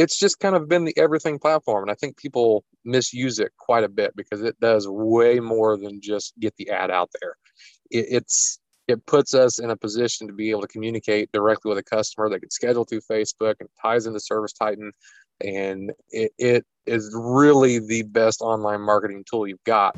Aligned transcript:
it's 0.00 0.18
just 0.18 0.40
kind 0.40 0.56
of 0.56 0.68
been 0.68 0.84
the 0.84 0.96
everything 0.96 1.38
platform 1.38 1.82
and 1.84 1.90
i 1.90 1.94
think 1.94 2.16
people 2.16 2.64
misuse 2.84 3.38
it 3.38 3.52
quite 3.58 3.84
a 3.84 3.88
bit 3.88 4.14
because 4.16 4.42
it 4.42 4.58
does 4.60 4.88
way 4.88 5.40
more 5.40 5.76
than 5.76 6.00
just 6.00 6.32
get 6.38 6.54
the 6.56 6.70
ad 6.70 6.90
out 6.90 7.10
there. 7.20 7.36
It, 7.90 8.06
it's 8.10 8.58
it 8.88 9.04
puts 9.06 9.34
us 9.34 9.60
in 9.60 9.70
a 9.70 9.76
position 9.76 10.26
to 10.26 10.32
be 10.32 10.50
able 10.50 10.62
to 10.62 10.68
communicate 10.68 11.30
directly 11.32 11.68
with 11.68 11.78
a 11.78 11.82
customer 11.82 12.28
that 12.28 12.40
can 12.40 12.50
schedule 12.50 12.84
through 12.84 13.02
facebook 13.02 13.54
and 13.60 13.68
ties 13.80 14.06
into 14.06 14.18
ServiceTitan 14.18 14.90
and 15.42 15.92
it, 16.10 16.32
it 16.38 16.66
is 16.86 17.10
really 17.14 17.78
the 17.78 18.02
best 18.02 18.40
online 18.40 18.80
marketing 18.80 19.24
tool 19.30 19.46
you've 19.46 19.64
got. 19.64 19.96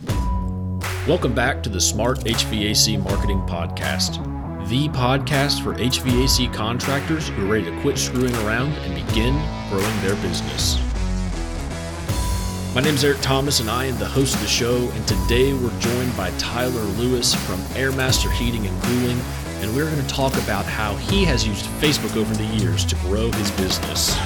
Welcome 1.08 1.34
back 1.34 1.62
to 1.64 1.68
the 1.68 1.80
smart 1.80 2.20
hvac 2.20 3.02
marketing 3.02 3.40
podcast 3.40 4.41
the 4.68 4.88
podcast 4.90 5.62
for 5.62 5.74
HVAC 5.74 6.52
contractors 6.54 7.28
who 7.28 7.44
are 7.44 7.52
ready 7.52 7.64
to 7.64 7.80
quit 7.80 7.98
screwing 7.98 8.34
around 8.36 8.72
and 8.72 9.06
begin 9.06 9.34
growing 9.70 10.00
their 10.00 10.14
business. 10.16 10.78
My 12.74 12.80
name 12.80 12.94
is 12.94 13.04
Eric 13.04 13.20
Thomas, 13.20 13.60
and 13.60 13.68
I 13.68 13.86
am 13.86 13.98
the 13.98 14.06
host 14.06 14.34
of 14.34 14.40
the 14.40 14.46
show. 14.46 14.76
And 14.76 15.06
today 15.06 15.52
we're 15.52 15.78
joined 15.80 16.16
by 16.16 16.30
Tyler 16.38 16.82
Lewis 16.96 17.34
from 17.34 17.58
Airmaster 17.74 18.32
Heating 18.32 18.66
and 18.66 18.82
Cooling, 18.84 19.20
and 19.60 19.74
we're 19.74 19.90
going 19.90 20.00
to 20.00 20.08
talk 20.08 20.32
about 20.34 20.64
how 20.64 20.94
he 20.96 21.24
has 21.24 21.46
used 21.46 21.64
Facebook 21.80 22.16
over 22.16 22.32
the 22.34 22.44
years 22.44 22.84
to 22.86 22.94
grow 22.96 23.30
his 23.32 23.50
business. 23.52 24.16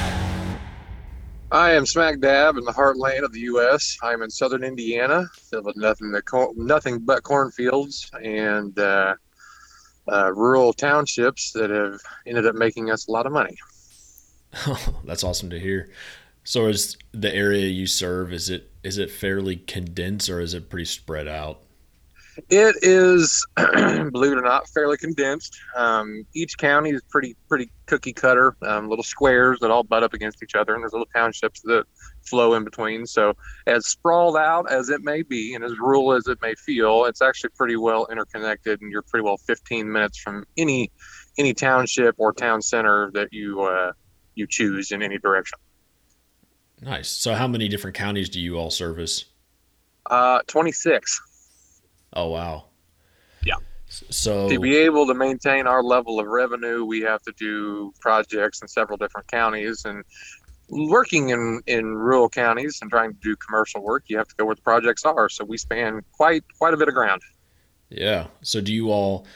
I 1.50 1.72
am 1.72 1.86
smack 1.86 2.20
dab 2.20 2.56
in 2.56 2.64
the 2.64 2.72
heartland 2.72 3.22
of 3.22 3.32
the 3.32 3.40
U.S. 3.40 3.96
I'm 4.02 4.22
in 4.22 4.30
southern 4.30 4.64
Indiana, 4.64 5.26
filled 5.50 5.64
with 5.64 5.76
nothing, 5.76 6.14
nothing 6.56 6.98
but 6.98 7.22
cornfields, 7.22 8.10
and 8.22 8.78
uh, 8.78 9.14
uh, 10.10 10.32
rural 10.32 10.72
townships 10.72 11.52
that 11.52 11.70
have 11.70 12.00
ended 12.26 12.46
up 12.46 12.54
making 12.54 12.90
us 12.90 13.08
a 13.08 13.12
lot 13.12 13.26
of 13.26 13.32
money. 13.32 13.56
Oh, 14.66 15.00
that's 15.04 15.24
awesome 15.24 15.50
to 15.50 15.58
hear. 15.60 15.90
So, 16.44 16.68
is 16.68 16.96
the 17.12 17.34
area 17.34 17.66
you 17.66 17.86
serve 17.86 18.32
is 18.32 18.50
it 18.50 18.70
is 18.84 18.98
it 18.98 19.10
fairly 19.10 19.56
condensed 19.56 20.30
or 20.30 20.40
is 20.40 20.54
it 20.54 20.70
pretty 20.70 20.84
spread 20.84 21.26
out? 21.26 21.60
It 22.50 22.76
is, 22.82 23.46
believe 23.56 24.32
it 24.32 24.38
or 24.38 24.42
not, 24.42 24.68
fairly 24.68 24.96
condensed. 24.96 25.58
Um, 25.74 26.26
each 26.34 26.58
county 26.58 26.90
is 26.90 27.02
pretty 27.08 27.36
pretty 27.48 27.70
cookie 27.86 28.12
cutter, 28.12 28.56
um, 28.62 28.88
little 28.88 29.04
squares 29.04 29.58
that 29.60 29.70
all 29.70 29.82
butt 29.82 30.02
up 30.02 30.12
against 30.12 30.42
each 30.42 30.54
other, 30.54 30.74
and 30.74 30.82
there's 30.82 30.92
little 30.92 31.08
townships 31.14 31.60
that 31.62 31.84
flow 32.22 32.54
in 32.54 32.64
between. 32.64 33.06
So, 33.06 33.34
as 33.66 33.86
sprawled 33.86 34.36
out 34.36 34.70
as 34.70 34.90
it 34.90 35.02
may 35.02 35.22
be, 35.22 35.54
and 35.54 35.64
as 35.64 35.78
rural 35.78 36.12
as 36.12 36.26
it 36.26 36.38
may 36.42 36.54
feel, 36.54 37.06
it's 37.06 37.22
actually 37.22 37.50
pretty 37.56 37.76
well 37.76 38.06
interconnected, 38.10 38.82
and 38.82 38.92
you're 38.92 39.02
pretty 39.02 39.24
well 39.24 39.38
15 39.38 39.90
minutes 39.90 40.18
from 40.18 40.44
any 40.56 40.90
any 41.38 41.54
township 41.54 42.14
or 42.18 42.32
town 42.32 42.60
center 42.60 43.10
that 43.12 43.32
you 43.32 43.62
uh, 43.62 43.92
you 44.34 44.46
choose 44.46 44.92
in 44.92 45.02
any 45.02 45.18
direction. 45.18 45.58
Nice. 46.82 47.08
So, 47.08 47.34
how 47.34 47.48
many 47.48 47.68
different 47.68 47.96
counties 47.96 48.28
do 48.28 48.40
you 48.40 48.56
all 48.58 48.70
service? 48.70 49.24
Uh, 50.10 50.40
26. 50.46 51.20
Oh 52.16 52.30
wow. 52.30 52.64
Yeah. 53.44 53.56
So 53.88 54.48
to 54.48 54.58
be 54.58 54.74
able 54.76 55.06
to 55.06 55.14
maintain 55.14 55.66
our 55.66 55.82
level 55.82 56.18
of 56.18 56.26
revenue, 56.26 56.84
we 56.84 57.02
have 57.02 57.22
to 57.22 57.32
do 57.38 57.92
projects 58.00 58.62
in 58.62 58.68
several 58.68 58.96
different 58.96 59.28
counties 59.28 59.84
and 59.84 60.02
working 60.68 61.28
in, 61.28 61.60
in 61.66 61.94
rural 61.94 62.28
counties 62.28 62.78
and 62.80 62.90
trying 62.90 63.12
to 63.12 63.18
do 63.22 63.36
commercial 63.36 63.82
work, 63.82 64.04
you 64.08 64.16
have 64.16 64.26
to 64.28 64.34
go 64.36 64.46
where 64.46 64.54
the 64.54 64.62
projects 64.62 65.04
are. 65.04 65.28
So 65.28 65.44
we 65.44 65.58
span 65.58 66.00
quite 66.12 66.42
quite 66.58 66.72
a 66.72 66.76
bit 66.78 66.88
of 66.88 66.94
ground. 66.94 67.20
Yeah. 67.90 68.28
So 68.40 68.62
do 68.62 68.72
you 68.72 68.90
all 68.90 69.26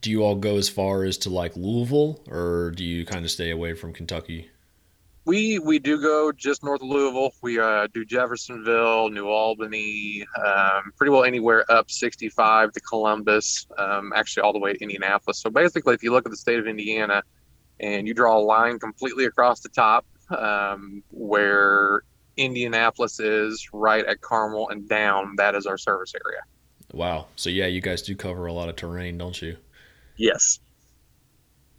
do 0.00 0.10
you 0.10 0.22
all 0.22 0.36
go 0.36 0.56
as 0.56 0.68
far 0.68 1.02
as 1.02 1.18
to 1.18 1.30
like 1.30 1.56
Louisville 1.56 2.20
or 2.30 2.70
do 2.70 2.84
you 2.84 3.04
kind 3.04 3.24
of 3.24 3.30
stay 3.32 3.50
away 3.50 3.74
from 3.74 3.92
Kentucky? 3.92 4.50
We 5.26 5.58
we 5.58 5.78
do 5.78 6.00
go 6.00 6.32
just 6.32 6.62
north 6.62 6.82
of 6.82 6.88
Louisville. 6.88 7.32
We 7.40 7.58
uh, 7.58 7.88
do 7.94 8.04
Jeffersonville, 8.04 9.08
New 9.08 9.26
Albany, 9.26 10.26
um, 10.44 10.92
pretty 10.96 11.10
well 11.10 11.24
anywhere 11.24 11.64
up 11.70 11.90
65 11.90 12.72
to 12.72 12.80
Columbus, 12.80 13.66
um, 13.78 14.12
actually 14.14 14.42
all 14.42 14.52
the 14.52 14.58
way 14.58 14.74
to 14.74 14.82
Indianapolis. 14.82 15.40
So 15.40 15.48
basically, 15.48 15.94
if 15.94 16.02
you 16.02 16.12
look 16.12 16.26
at 16.26 16.30
the 16.30 16.36
state 16.36 16.58
of 16.58 16.66
Indiana 16.66 17.22
and 17.80 18.06
you 18.06 18.12
draw 18.12 18.36
a 18.36 18.44
line 18.44 18.78
completely 18.78 19.24
across 19.24 19.60
the 19.60 19.70
top 19.70 20.04
um, 20.30 21.02
where 21.10 22.02
Indianapolis 22.36 23.18
is, 23.18 23.68
right 23.72 24.04
at 24.04 24.20
Carmel 24.20 24.68
and 24.68 24.86
down, 24.88 25.36
that 25.36 25.54
is 25.54 25.66
our 25.66 25.78
service 25.78 26.12
area. 26.14 26.42
Wow. 26.92 27.26
So 27.36 27.48
yeah, 27.50 27.66
you 27.66 27.80
guys 27.80 28.02
do 28.02 28.14
cover 28.14 28.46
a 28.46 28.52
lot 28.52 28.68
of 28.68 28.76
terrain, 28.76 29.18
don't 29.18 29.40
you? 29.40 29.56
Yes. 30.16 30.60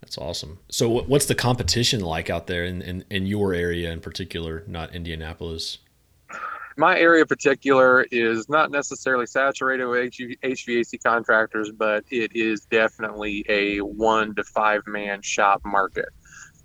That's 0.00 0.18
awesome. 0.18 0.58
So, 0.68 0.88
what's 0.88 1.26
the 1.26 1.34
competition 1.34 2.00
like 2.00 2.30
out 2.30 2.46
there 2.46 2.64
in, 2.64 2.82
in, 2.82 3.04
in 3.10 3.26
your 3.26 3.54
area 3.54 3.90
in 3.90 4.00
particular, 4.00 4.62
not 4.66 4.94
Indianapolis? 4.94 5.78
My 6.76 6.98
area 6.98 7.22
in 7.22 7.26
particular 7.26 8.06
is 8.10 8.48
not 8.48 8.70
necessarily 8.70 9.26
saturated 9.26 9.86
with 9.86 10.12
HVAC 10.12 11.02
contractors, 11.02 11.72
but 11.72 12.04
it 12.10 12.36
is 12.36 12.66
definitely 12.66 13.44
a 13.48 13.78
one 13.78 14.34
to 14.34 14.44
five 14.44 14.82
man 14.86 15.22
shop 15.22 15.62
market. 15.64 16.08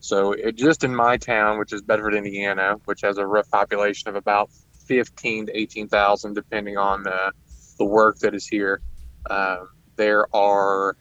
So, 0.02 0.34
it, 0.34 0.56
just 0.56 0.84
in 0.84 0.94
my 0.94 1.18
town, 1.18 1.58
which 1.58 1.74
is 1.74 1.82
Bedford, 1.82 2.14
Indiana, 2.14 2.76
which 2.86 3.02
has 3.02 3.18
a 3.18 3.26
rough 3.26 3.50
population 3.50 4.10
of 4.10 4.16
about 4.16 4.50
15 4.86 5.48
to 5.48 5.58
18,000, 5.58 6.34
depending 6.34 6.78
on 6.78 7.04
the, 7.04 7.32
the 7.78 7.86
work 7.86 8.20
that 8.20 8.36
is 8.36 8.46
here, 8.46 8.82
um, 9.30 9.70
there 9.96 10.28
are 10.36 10.98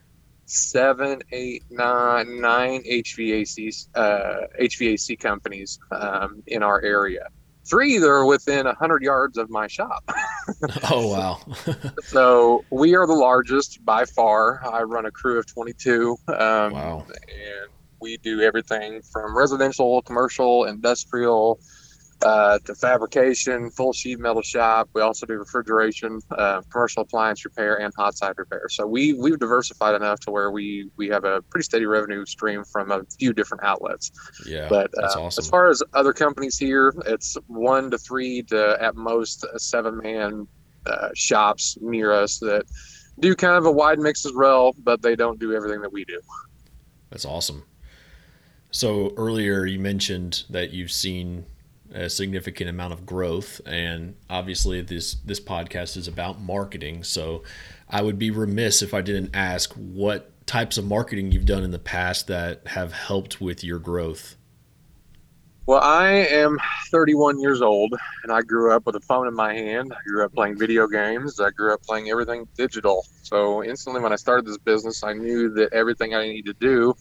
seven, 0.51 1.23
eight, 1.33 1.65
nine, 1.71 2.41
nine 2.41 2.83
HVAC 2.83 3.89
uh, 3.95 4.47
HVAC 4.61 5.19
companies 5.19 5.79
um, 5.93 6.43
in 6.47 6.63
our 6.63 6.81
area. 6.83 7.29
Three 7.65 7.99
that 7.99 8.09
are 8.09 8.25
within 8.25 8.67
hundred 8.67 9.03
yards 9.03 9.39
of 9.39 9.49
my 9.49 9.69
shop. 9.69 10.03
oh 10.91 11.09
wow! 11.09 11.41
so 12.03 12.65
we 12.71 12.97
are 12.97 13.07
the 13.07 13.15
largest 13.15 13.85
by 13.85 14.05
far. 14.05 14.61
I 14.67 14.83
run 14.83 15.07
a 15.07 15.11
crew 15.11 15.39
of 15.39 15.47
twenty-two. 15.47 16.17
Um, 16.29 16.73
wow! 16.73 17.07
And 17.09 17.71
we 18.01 18.17
do 18.17 18.41
everything 18.41 19.03
from 19.03 19.37
residential, 19.37 20.03
commercial, 20.03 20.65
industrial 20.65 21.61
uh, 22.23 22.59
to 22.67 22.75
fabrication, 22.75 23.71
full 23.71 23.93
sheet 23.93 24.19
metal 24.19 24.43
shop. 24.43 24.89
We 24.95 25.03
also 25.03 25.27
do 25.27 25.35
refrigeration, 25.35 26.21
uh, 26.31 26.63
commercial 26.71 27.03
appliance 27.03 27.45
repair, 27.45 27.81
and 27.81 27.93
hot 27.97 28.17
side 28.17 28.35
repair. 28.37 28.69
So 28.69 28.87
we 28.87 29.15
we've 29.15 29.39
diversified 29.39 29.95
enough 29.95 30.21
to 30.21 30.31
where 30.31 30.51
we 30.51 30.91
we 30.97 31.09
have 31.09 31.25
a 31.25 31.43
pretty 31.43 31.65
steady 31.65 31.87
revenue 31.87 32.25
stream 32.27 32.65
from 32.65 32.91
a 32.91 33.03
few 33.19 33.33
different 33.33 33.65
outlets. 33.65 34.11
Yeah, 34.47 34.69
but 34.69 34.91
uh, 34.99 35.07
awesome. 35.07 35.43
as 35.43 35.49
far 35.49 35.69
as 35.69 35.83
other 35.95 36.13
companies 36.13 36.59
here, 36.59 36.93
it's 37.07 37.37
one 37.47 37.91
to 37.91 37.99
three 37.99 38.43
to 38.45 38.77
at 38.81 38.97
most 38.97 39.47
seven 39.59 39.99
man 39.99 40.47
uh, 40.87 41.09
shops 41.15 41.79
near 41.81 42.13
us 42.13 42.39
that 42.39 42.65
do 43.19 43.35
kind 43.35 43.57
of 43.57 43.67
a 43.67 43.73
wide 43.73 43.99
mix 43.99 44.25
as 44.25 44.33
well, 44.35 44.75
but 44.83 45.03
they 45.03 45.15
don't 45.15 45.39
do 45.39 45.55
everything 45.55 45.81
that 45.83 45.93
we 45.93 46.05
do. 46.05 46.21
That's 47.11 47.25
awesome. 47.25 47.65
So 48.71 49.13
earlier 49.17 49.67
you 49.67 49.81
mentioned 49.81 50.45
that 50.49 50.71
you've 50.71 50.93
seen 50.93 51.45
a 51.93 52.09
significant 52.09 52.71
amount 52.71 52.93
of 52.93 53.07
growth. 53.07 53.61
And 53.67 54.17
obviously 54.29 54.81
this 54.81 55.15
this 55.15 55.41
podcast 55.41 55.97
is 55.97 56.09
about 56.09 56.41
marketing. 56.41 57.05
So 57.05 57.43
i 57.89 58.03
would 58.03 58.19
be 58.19 58.31
remiss 58.31 58.83
if 58.83 58.95
i 58.95 59.01
didn't 59.01 59.31
ask 59.35 59.73
what 59.73 60.31
types 60.47 60.79
of 60.79 60.85
marketing 60.85 61.33
you've 61.33 61.47
done 61.47 61.65
in 61.65 61.71
the 61.71 61.79
past 61.79 62.29
that 62.29 62.67
have 62.67 62.93
helped 62.93 63.41
with 63.41 63.65
your 63.65 63.79
growth. 63.79 64.37
Well 65.67 65.81
i 65.81 66.11
am 66.11 66.59
31 66.91 67.41
years 67.41 67.63
old 67.63 67.95
and 68.23 68.33
i 68.33 68.41
grew 68.43 68.73
up 68.73 68.87
with 68.87 68.97
a 68.97 69.01
phone 69.01 69.27
in 69.27 69.35
my 69.35 69.55
hand. 69.55 69.93
I 69.93 70.09
grew 70.09 70.25
up 70.25 70.33
playing 70.33 70.59
video 70.59 70.87
games. 70.87 71.41
I 71.41 71.51
grew 71.51 71.75
up 71.75 71.83
playing 71.83 72.11
everything 72.11 72.49
digital. 72.57 73.05
So 73.23 73.63
instantly 73.63 74.01
when 74.01 74.13
i 74.13 74.17
started 74.17 74.47
this 74.47 74.59
business 74.59 75.03
i 75.05 75.13
knew 75.13 75.51
that 75.55 75.73
everything 75.73 76.15
i 76.15 76.27
needed 76.27 76.59
to 76.61 76.67
do 76.67 76.95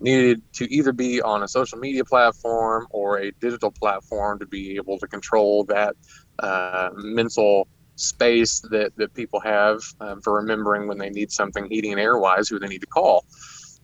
needed 0.00 0.42
to 0.52 0.72
either 0.72 0.92
be 0.92 1.22
on 1.22 1.42
a 1.42 1.48
social 1.48 1.78
media 1.78 2.04
platform 2.04 2.86
or 2.90 3.18
a 3.18 3.30
digital 3.40 3.70
platform 3.70 4.38
to 4.38 4.46
be 4.46 4.76
able 4.76 4.98
to 4.98 5.06
control 5.06 5.64
that 5.64 5.96
uh, 6.40 6.90
mental 6.94 7.68
space 7.96 8.60
that, 8.70 8.92
that 8.96 9.14
people 9.14 9.40
have 9.40 9.80
um, 10.00 10.20
for 10.20 10.34
remembering 10.34 10.86
when 10.86 10.98
they 10.98 11.10
need 11.10 11.32
something 11.32 11.66
heating 11.70 11.92
and 11.92 12.00
air 12.00 12.18
wise 12.18 12.48
who 12.48 12.58
they 12.58 12.68
need 12.68 12.80
to 12.80 12.86
call. 12.86 13.24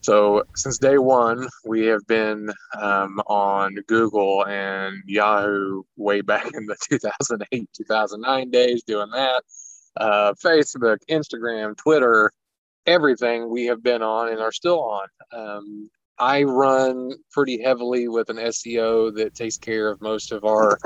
So 0.01 0.43
since 0.55 0.77
day 0.77 0.97
one, 0.97 1.47
we 1.65 1.85
have 1.85 2.05
been 2.07 2.51
um, 2.79 3.19
on 3.25 3.75
Google 3.87 4.45
and 4.45 5.01
Yahoo 5.07 5.83
way 5.95 6.21
back 6.21 6.45
in 6.53 6.65
the 6.65 6.75
2008, 6.89 7.69
2009 7.73 8.51
days 8.51 8.83
doing 8.83 9.09
that. 9.11 9.43
Uh, 9.95 10.33
Facebook, 10.33 10.97
Instagram, 11.09 11.77
Twitter, 11.77 12.33
everything 12.85 13.49
we 13.49 13.65
have 13.67 13.81
been 13.81 14.01
on 14.01 14.29
and 14.29 14.39
are 14.39 14.51
still 14.51 14.81
on. 14.81 15.07
Um, 15.31 15.89
I 16.19 16.43
run 16.43 17.11
pretty 17.31 17.61
heavily 17.61 18.07
with 18.07 18.29
an 18.29 18.37
SEO 18.37 19.15
that 19.15 19.35
takes 19.35 19.57
care 19.57 19.89
of 19.89 20.01
most 20.01 20.31
of 20.31 20.45
our 20.45 20.77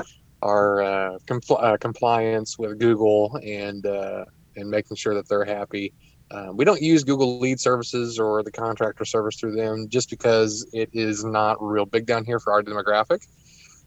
our 0.42 0.82
uh, 0.82 1.18
compl- 1.26 1.62
uh, 1.62 1.76
compliance 1.78 2.58
with 2.58 2.78
Google 2.78 3.38
and 3.44 3.84
uh, 3.84 4.24
and 4.56 4.70
making 4.70 4.96
sure 4.96 5.14
that 5.14 5.28
they're 5.28 5.44
happy. 5.44 5.92
Um, 6.30 6.56
we 6.56 6.64
don't 6.64 6.82
use 6.82 7.04
Google 7.04 7.38
Lead 7.38 7.58
Services 7.58 8.18
or 8.18 8.42
the 8.42 8.52
contractor 8.52 9.04
service 9.04 9.36
through 9.36 9.56
them 9.56 9.88
just 9.88 10.10
because 10.10 10.66
it 10.72 10.90
is 10.92 11.24
not 11.24 11.56
real 11.60 11.86
big 11.86 12.06
down 12.06 12.24
here 12.24 12.38
for 12.38 12.52
our 12.52 12.62
demographic. 12.62 13.26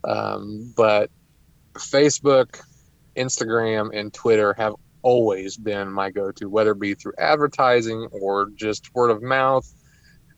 Um, 0.04 0.74
but 0.76 1.12
Facebook, 1.76 2.60
Instagram, 3.16 3.98
and 3.98 4.12
Twitter 4.12 4.54
have 4.54 4.74
always 5.04 5.58
been 5.58 5.92
my 5.92 6.10
go-to, 6.10 6.50
whether 6.50 6.72
it 6.72 6.80
be 6.80 6.96
through 6.96 7.14
advertising 7.20 8.08
or 8.12 8.50
just 8.56 8.94
word 8.96 9.12
of 9.12 9.22
mouth. 9.22 9.68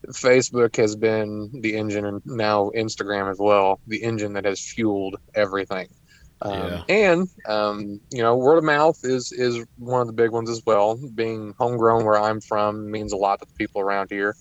Facebook 0.08 0.76
has 0.76 0.96
been 0.96 1.50
the 1.60 1.76
engine, 1.76 2.04
and 2.06 2.22
now 2.24 2.70
Instagram 2.76 3.30
as 3.30 3.38
well, 3.38 3.80
the 3.86 4.02
engine 4.02 4.32
that 4.34 4.44
has 4.44 4.60
fueled 4.60 5.16
everything. 5.34 5.88
Um, 6.42 6.52
yeah. 6.52 6.82
And 6.88 7.28
um, 7.48 8.00
you 8.10 8.22
know, 8.22 8.36
word 8.36 8.58
of 8.58 8.64
mouth 8.64 8.98
is 9.04 9.32
is 9.32 9.64
one 9.78 10.00
of 10.00 10.06
the 10.06 10.12
big 10.12 10.30
ones 10.30 10.50
as 10.50 10.62
well. 10.66 10.98
Being 11.14 11.54
homegrown 11.58 12.04
where 12.04 12.20
I'm 12.20 12.40
from 12.40 12.90
means 12.90 13.12
a 13.12 13.16
lot 13.16 13.40
to 13.40 13.46
the 13.46 13.54
people 13.54 13.80
around 13.80 14.10
here, 14.10 14.36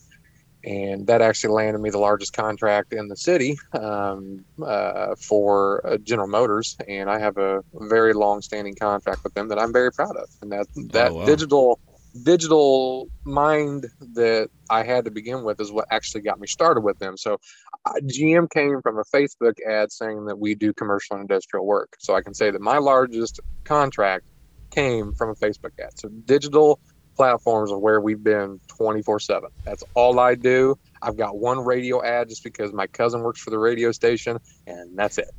and 0.65 1.07
that 1.07 1.21
actually 1.21 1.53
landed 1.53 1.79
me 1.79 1.89
the 1.89 1.99
largest 1.99 2.33
contract 2.33 2.93
in 2.93 3.07
the 3.07 3.15
city 3.15 3.57
um, 3.73 4.43
uh, 4.65 5.15
for 5.15 5.85
uh, 5.87 5.97
General 5.97 6.27
Motors, 6.27 6.75
and 6.87 7.09
I 7.09 7.19
have 7.19 7.37
a 7.37 7.63
very 7.73 8.13
long-standing 8.13 8.75
contract 8.75 9.23
with 9.23 9.33
them 9.33 9.47
that 9.49 9.59
I'm 9.59 9.71
very 9.71 9.91
proud 9.91 10.15
of. 10.17 10.29
And 10.41 10.51
that 10.51 10.67
that 10.91 11.11
oh, 11.11 11.15
wow. 11.15 11.25
digital 11.25 11.79
digital 12.21 13.07
mind 13.23 13.87
that 14.13 14.49
I 14.69 14.83
had 14.83 15.05
to 15.05 15.11
begin 15.11 15.43
with 15.43 15.59
is 15.59 15.71
what 15.71 15.87
actually 15.91 16.21
got 16.21 16.39
me 16.39 16.47
started 16.47 16.81
with 16.81 16.99
them. 16.99 17.17
So, 17.17 17.39
uh, 17.85 17.93
GM 18.05 18.49
came 18.51 18.81
from 18.81 18.97
a 18.99 19.03
Facebook 19.03 19.55
ad 19.67 19.91
saying 19.91 20.25
that 20.25 20.37
we 20.37 20.55
do 20.55 20.73
commercial 20.73 21.15
and 21.15 21.21
industrial 21.21 21.65
work. 21.65 21.95
So, 21.99 22.15
I 22.15 22.21
can 22.21 22.33
say 22.33 22.51
that 22.51 22.61
my 22.61 22.77
largest 22.77 23.39
contract 23.63 24.25
came 24.71 25.13
from 25.13 25.29
a 25.29 25.35
Facebook 25.35 25.71
ad. 25.79 25.97
So, 25.99 26.09
digital 26.25 26.79
platforms 27.15 27.71
are 27.71 27.79
where 27.79 28.01
we've 28.01 28.23
been 28.23 28.59
24 28.67 29.19
7. 29.19 29.49
That's 29.63 29.83
all 29.93 30.19
I 30.19 30.35
do. 30.35 30.77
I've 31.01 31.17
got 31.17 31.37
one 31.37 31.59
radio 31.59 32.03
ad 32.03 32.29
just 32.29 32.43
because 32.43 32.73
my 32.73 32.87
cousin 32.87 33.21
works 33.21 33.41
for 33.41 33.49
the 33.49 33.59
radio 33.59 33.91
station, 33.91 34.39
and 34.67 34.97
that's 34.97 35.17
it. 35.17 35.31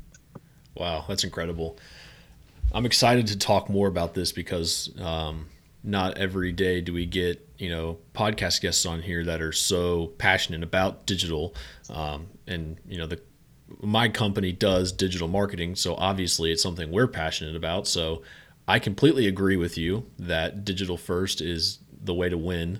Wow, 0.75 1.05
that's 1.07 1.23
incredible. 1.23 1.77
I'm 2.73 2.85
excited 2.85 3.27
to 3.27 3.37
talk 3.37 3.69
more 3.69 3.87
about 3.87 4.13
this 4.13 4.31
because 4.31 4.91
um, 4.99 5.47
not 5.85 6.17
every 6.17 6.51
day 6.51 6.81
do 6.81 6.91
we 6.91 7.05
get 7.05 7.47
you 7.57 7.69
know 7.69 7.97
podcast 8.13 8.59
guests 8.59 8.85
on 8.85 9.01
here 9.01 9.23
that 9.23 9.41
are 9.41 9.51
so 9.51 10.07
passionate 10.17 10.63
about 10.63 11.05
digital 11.05 11.55
um, 11.89 12.27
and 12.47 12.77
you 12.87 12.97
know 12.97 13.05
the 13.05 13.21
my 13.81 14.09
company 14.09 14.51
does 14.51 14.91
digital 14.91 15.27
marketing 15.27 15.75
so 15.75 15.95
obviously 15.95 16.51
it's 16.51 16.61
something 16.61 16.91
we're 16.91 17.07
passionate 17.07 17.55
about. 17.55 17.87
So 17.87 18.23
i 18.67 18.79
completely 18.79 19.27
agree 19.27 19.57
with 19.57 19.77
you 19.77 20.05
that 20.17 20.65
digital 20.65 20.97
first 20.97 21.39
is 21.39 21.79
the 22.03 22.13
way 22.13 22.29
to 22.29 22.37
win. 22.37 22.79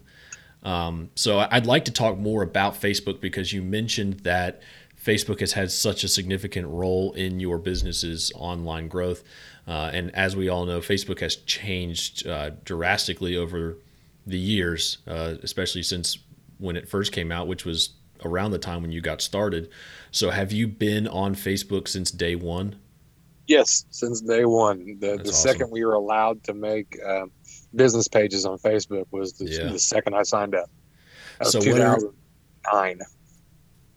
Um, 0.64 1.12
so 1.14 1.40
i'd 1.52 1.68
like 1.68 1.86
to 1.86 1.92
talk 1.92 2.18
more 2.18 2.42
about 2.42 2.74
facebook 2.74 3.22
because 3.22 3.54
you 3.54 3.62
mentioned 3.62 4.22
that 4.22 4.62
facebook 5.06 5.40
has 5.40 5.54
had 5.54 5.72
such 5.72 6.04
a 6.04 6.08
significant 6.08 6.68
role 6.68 7.14
in 7.14 7.40
your 7.40 7.58
business's 7.58 8.32
online 8.36 8.88
growth 8.88 9.24
uh, 9.68 9.90
and 9.94 10.14
as 10.16 10.36
we 10.36 10.48
all 10.48 10.66
know, 10.66 10.80
Facebook 10.80 11.20
has 11.22 11.36
changed 11.38 12.28
uh, 12.28 12.52
drastically 12.64 13.36
over 13.36 13.78
the 14.28 14.38
years, 14.38 15.00
uh, 15.08 15.36
especially 15.42 15.84
since 15.84 16.20
when 16.60 16.76
it 16.76 16.88
first 16.88 17.12
came 17.12 17.32
out, 17.32 17.48
which 17.48 17.66
was 17.66 17.92
around 18.24 18.52
the 18.52 18.60
time 18.60 18.82
when 18.82 18.92
you 18.92 19.02
got 19.02 19.22
started. 19.22 19.70
So, 20.12 20.30
have 20.30 20.52
you 20.52 20.68
been 20.68 21.08
on 21.08 21.36
Facebook 21.36 21.88
since 21.88 22.12
day 22.12 22.36
one? 22.36 22.76
Yes, 23.48 23.86
since 23.90 24.22
day 24.22 24.46
one. 24.46 24.98
The, 25.00 25.18
the 25.18 25.22
awesome. 25.22 25.34
second 25.34 25.72
we 25.72 25.84
were 25.84 25.94
allowed 25.94 26.44
to 26.44 26.54
make 26.54 26.98
uh, 27.06 27.26
business 27.74 28.08
pages 28.08 28.46
on 28.46 28.60
Facebook 28.60 29.06
was 29.12 29.34
the, 29.34 29.46
yeah. 29.46 29.72
the 29.72 29.80
second 29.80 30.16
I 30.16 30.24
signed 30.24 30.56
up. 30.56 30.70
so 31.44 31.60
2009 31.60 33.00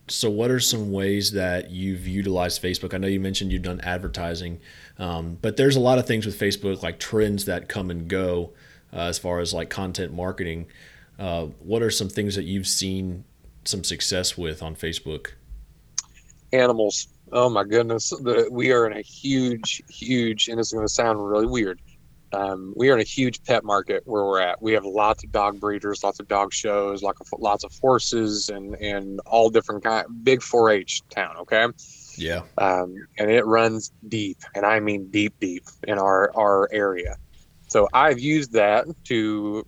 so 0.09 0.29
what 0.29 0.51
are 0.51 0.59
some 0.59 0.91
ways 0.91 1.31
that 1.31 1.71
you've 1.71 2.07
utilized 2.07 2.61
facebook? 2.61 2.93
I 2.93 2.97
know 2.97 3.07
you 3.07 3.19
mentioned 3.19 3.51
you've 3.51 3.63
done 3.63 3.81
advertising 3.81 4.59
um, 4.97 5.37
but 5.41 5.57
there's 5.57 5.75
a 5.75 5.79
lot 5.79 5.97
of 5.97 6.05
things 6.05 6.25
with 6.25 6.39
facebook 6.39 6.81
like 6.83 6.99
trends 6.99 7.45
that 7.45 7.69
come 7.69 7.89
and 7.89 8.07
go 8.07 8.51
uh, 8.93 9.01
as 9.01 9.19
far 9.19 9.39
as 9.39 9.53
like 9.53 9.69
content 9.69 10.13
marketing. 10.13 10.67
Uh, 11.17 11.45
what 11.59 11.81
are 11.81 11.91
some 11.91 12.09
things 12.09 12.35
that 12.35 12.43
you've 12.43 12.67
seen 12.67 13.23
some 13.65 13.83
success 13.83 14.37
with 14.37 14.63
on 14.63 14.75
facebook? 14.75 15.31
Animals. 16.53 17.07
Oh 17.31 17.49
my 17.49 17.63
goodness. 17.63 18.09
The, 18.09 18.47
we 18.51 18.71
are 18.71 18.89
in 18.89 18.97
a 18.97 19.01
huge 19.01 19.83
huge 19.89 20.47
and 20.47 20.59
it's 20.59 20.73
going 20.73 20.85
to 20.85 20.93
sound 20.93 21.27
really 21.27 21.45
weird 21.45 21.79
um, 22.31 22.73
we 22.75 22.89
are 22.89 22.93
in 22.93 22.99
a 22.99 23.03
huge 23.03 23.43
pet 23.43 23.63
market 23.63 24.03
where 24.05 24.23
we're 24.23 24.41
at. 24.41 24.61
We 24.61 24.73
have 24.73 24.85
lots 24.85 25.23
of 25.23 25.31
dog 25.31 25.59
breeders, 25.59 26.03
lots 26.03 26.19
of 26.19 26.27
dog 26.27 26.53
shows, 26.53 27.01
lots 27.01 27.19
of 27.21 27.27
lots 27.39 27.63
of 27.63 27.71
horses, 27.81 28.49
and 28.49 28.75
and 28.75 29.19
all 29.25 29.49
different 29.49 29.83
kind. 29.83 30.05
Big 30.23 30.41
4-H 30.41 31.01
town. 31.09 31.37
Okay. 31.37 31.67
Yeah. 32.17 32.41
Um, 32.57 32.95
and 33.17 33.31
it 33.31 33.45
runs 33.45 33.91
deep, 34.07 34.37
and 34.53 34.65
I 34.65 34.79
mean 34.79 35.09
deep, 35.09 35.33
deep 35.39 35.63
in 35.87 35.97
our 35.97 36.31
our 36.35 36.69
area. 36.71 37.17
So 37.67 37.87
I've 37.93 38.19
used 38.19 38.53
that 38.53 38.85
to. 39.05 39.65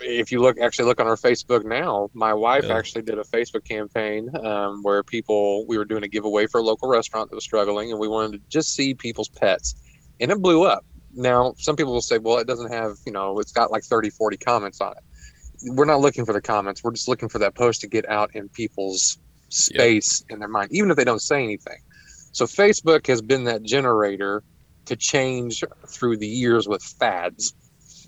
If 0.00 0.30
you 0.30 0.42
look, 0.42 0.60
actually 0.60 0.84
look 0.84 1.00
on 1.00 1.06
our 1.06 1.16
Facebook 1.16 1.64
now, 1.64 2.10
my 2.12 2.34
wife 2.34 2.64
yeah. 2.66 2.76
actually 2.76 3.02
did 3.02 3.18
a 3.18 3.24
Facebook 3.24 3.64
campaign 3.64 4.28
um, 4.44 4.82
where 4.82 5.02
people 5.02 5.66
we 5.66 5.78
were 5.78 5.86
doing 5.86 6.02
a 6.02 6.08
giveaway 6.08 6.46
for 6.46 6.60
a 6.60 6.62
local 6.62 6.90
restaurant 6.90 7.30
that 7.30 7.34
was 7.34 7.44
struggling, 7.44 7.90
and 7.90 7.98
we 7.98 8.06
wanted 8.06 8.32
to 8.32 8.40
just 8.50 8.74
see 8.74 8.92
people's 8.92 9.30
pets, 9.30 9.74
and 10.20 10.30
it 10.30 10.42
blew 10.42 10.64
up 10.64 10.84
now, 11.14 11.54
some 11.58 11.76
people 11.76 11.92
will 11.92 12.00
say, 12.00 12.18
well, 12.18 12.38
it 12.38 12.46
doesn't 12.46 12.72
have, 12.72 12.96
you 13.04 13.12
know, 13.12 13.38
it's 13.38 13.52
got 13.52 13.70
like 13.70 13.84
30, 13.84 14.10
40 14.10 14.36
comments 14.38 14.80
on 14.80 14.92
it. 14.92 15.72
We're 15.72 15.84
not 15.84 16.00
looking 16.00 16.24
for 16.24 16.32
the 16.32 16.40
comments. 16.40 16.82
We're 16.82 16.92
just 16.92 17.08
looking 17.08 17.28
for 17.28 17.38
that 17.38 17.54
post 17.54 17.82
to 17.82 17.86
get 17.86 18.08
out 18.08 18.34
in 18.34 18.48
people's 18.48 19.18
space 19.48 20.22
yep. 20.22 20.34
in 20.34 20.38
their 20.40 20.48
mind, 20.48 20.72
even 20.72 20.90
if 20.90 20.96
they 20.96 21.04
don't 21.04 21.22
say 21.22 21.42
anything. 21.42 21.78
So 22.32 22.46
Facebook 22.46 23.06
has 23.06 23.20
been 23.20 23.44
that 23.44 23.62
generator 23.62 24.42
to 24.86 24.96
change 24.96 25.62
through 25.86 26.16
the 26.16 26.26
years 26.26 26.66
with 26.66 26.82
fads 26.82 27.54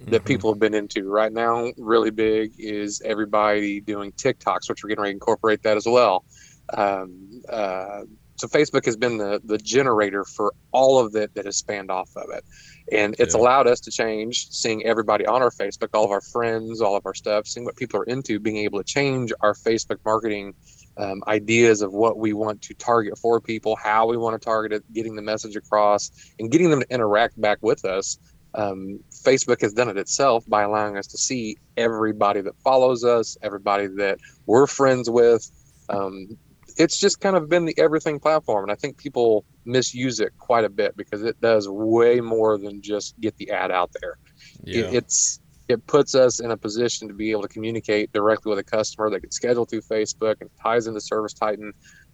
that 0.07 0.11
mm-hmm. 0.11 0.27
people 0.27 0.53
have 0.53 0.59
been 0.59 0.75
into. 0.75 1.09
Right 1.09 1.33
now, 1.33 1.71
really 1.77 2.11
big 2.11 2.53
is 2.59 3.01
everybody 3.05 3.81
doing 3.81 4.13
TikToks, 4.13 4.69
which 4.69 4.83
we're 4.83 4.89
getting 4.89 5.03
ready 5.03 5.13
to 5.13 5.17
incorporate 5.17 5.63
that 5.63 5.77
as 5.77 5.87
well. 5.87 6.25
Um, 6.73 7.43
uh, 7.49 8.03
so 8.37 8.49
Facebook 8.49 8.85
has 8.87 8.97
been 8.97 9.19
the 9.19 9.41
the 9.45 9.59
generator 9.59 10.25
for 10.25 10.53
all 10.73 10.99
of 10.99 11.15
it 11.15 11.35
that 11.35 11.45
has 11.47 11.57
spanned 11.57 11.91
off 11.91 12.11
of 12.17 12.31
it. 12.31 12.45
And 12.93 13.15
it's 13.19 13.35
yeah. 13.35 13.41
allowed 13.41 13.67
us 13.67 13.81
to 13.81 13.91
change 13.91 14.49
seeing 14.51 14.85
everybody 14.85 15.25
on 15.27 15.41
our 15.41 15.51
facebook 15.51 15.89
all 15.95 16.05
of 16.05 16.11
our 16.11 16.21
friends 16.21 16.81
all 16.81 16.97
of 16.97 17.07
our 17.07 17.15
stuff 17.15 17.47
seeing 17.47 17.65
what 17.65 17.77
people 17.77 18.01
are 18.01 18.05
into 18.05 18.39
being 18.39 18.59
able 18.59 18.79
to 18.79 18.85
change 18.85 19.33
our 19.41 19.55
facebook 19.55 19.99
marketing 20.05 20.55
um, 20.97 21.23
ideas 21.27 21.83
of 21.83 21.93
what 21.93 22.19
we 22.19 22.33
want 22.33 22.61
to 22.63 22.75
target 22.75 23.19
for 23.19 23.41
people 23.41 23.77
how 23.77 24.07
we 24.07 24.17
want 24.17 24.41
to 24.41 24.45
target 24.45 24.73
it 24.73 24.93
getting 24.93 25.17
the 25.17 25.23
message 25.23 25.57
across 25.57 26.11
and 26.39 26.51
getting 26.51 26.71
them 26.71 26.81
to 26.81 26.93
interact 26.93 27.41
back 27.41 27.59
with 27.63 27.85
us. 27.85 28.19
Um, 28.55 29.01
facebook 29.11 29.63
has 29.63 29.73
done 29.73 29.89
it 29.89 29.97
itself 29.97 30.45
by 30.47 30.63
allowing 30.63 30.97
us 30.97 31.07
to 31.09 31.19
see 31.19 31.57
everybody 31.77 32.41
that 32.43 32.55
follows 32.63 33.05
us 33.05 33.37
everybody 33.43 33.87
that 33.97 34.19
we're 34.47 34.67
friends 34.67 35.09
with. 35.11 35.51
Um, 35.89 36.37
it's 36.77 36.99
just 36.99 37.21
kind 37.21 37.37
of 37.37 37.49
been 37.49 37.65
the 37.65 37.75
everything 37.79 38.19
platform 38.19 38.65
and 38.65 38.73
i 38.73 38.75
think 38.75 38.97
people 38.97 39.45
misuse 39.65 40.21
it 40.21 40.33
quite 40.39 40.65
a 40.65 40.69
bit 40.69 40.97
because 40.97 41.23
it 41.23 41.41
does 41.41 41.69
way 41.69 42.21
more 42.21 42.59
than 42.59 42.83
just 42.83 43.19
get 43.21 43.37
the 43.37 43.51
ad 43.51 43.71
out 43.71 43.91
there. 44.01 44.19
Yeah. 44.63 44.87
it, 44.87 44.95
it's 44.95 45.41
it 45.67 45.87
puts 45.87 46.15
us 46.15 46.41
in 46.41 46.51
a 46.51 46.57
position 46.57 47.09
to 47.09 47.15
be 47.15 47.31
able 47.31 47.43
to 47.43 47.49
communicate 47.49 48.13
directly 48.13 48.51
with 48.51 48.59
a 48.59 48.65
customer. 48.65 49.09
That 49.09 49.21
can 49.21 49.31
schedule 49.31 49.65
through 49.65 49.83
facebook 49.83 50.37
and 50.41 50.51
ties 50.63 50.87
into 50.87 51.01
ServiceTitan 51.01 51.73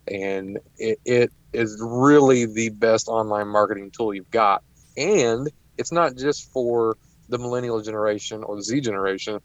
and 0.09 0.59
it, 0.79 0.99
it 1.05 1.33
is 1.53 1.81
really 1.83 2.47
the 2.47 2.71
best 2.71 3.09
online 3.09 3.49
marketing 3.49 3.91
tool 3.91 4.15
you've 4.15 4.31
got. 4.31 4.63
And 4.97 5.51
it's 5.79 5.93
not 5.93 6.17
just 6.17 6.51
for 6.53 6.97
the 7.29 7.39
millennial 7.39 7.81
generation 7.81 8.45
or 8.45 8.57
the 8.57 8.63
z 8.63 8.81
generation. 8.81 9.41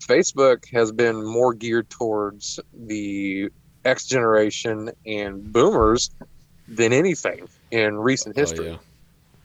Facebook 0.00 0.64
has 0.72 0.92
been 0.92 1.24
more 1.24 1.52
geared 1.52 1.90
towards 1.90 2.58
the 2.72 3.50
X 3.84 4.06
generation 4.06 4.90
and 5.06 5.52
boomers 5.52 6.10
than 6.68 6.92
anything 6.92 7.48
in 7.70 7.98
recent 7.98 8.36
oh, 8.36 8.40
history. 8.40 8.68
Oh, 8.68 8.78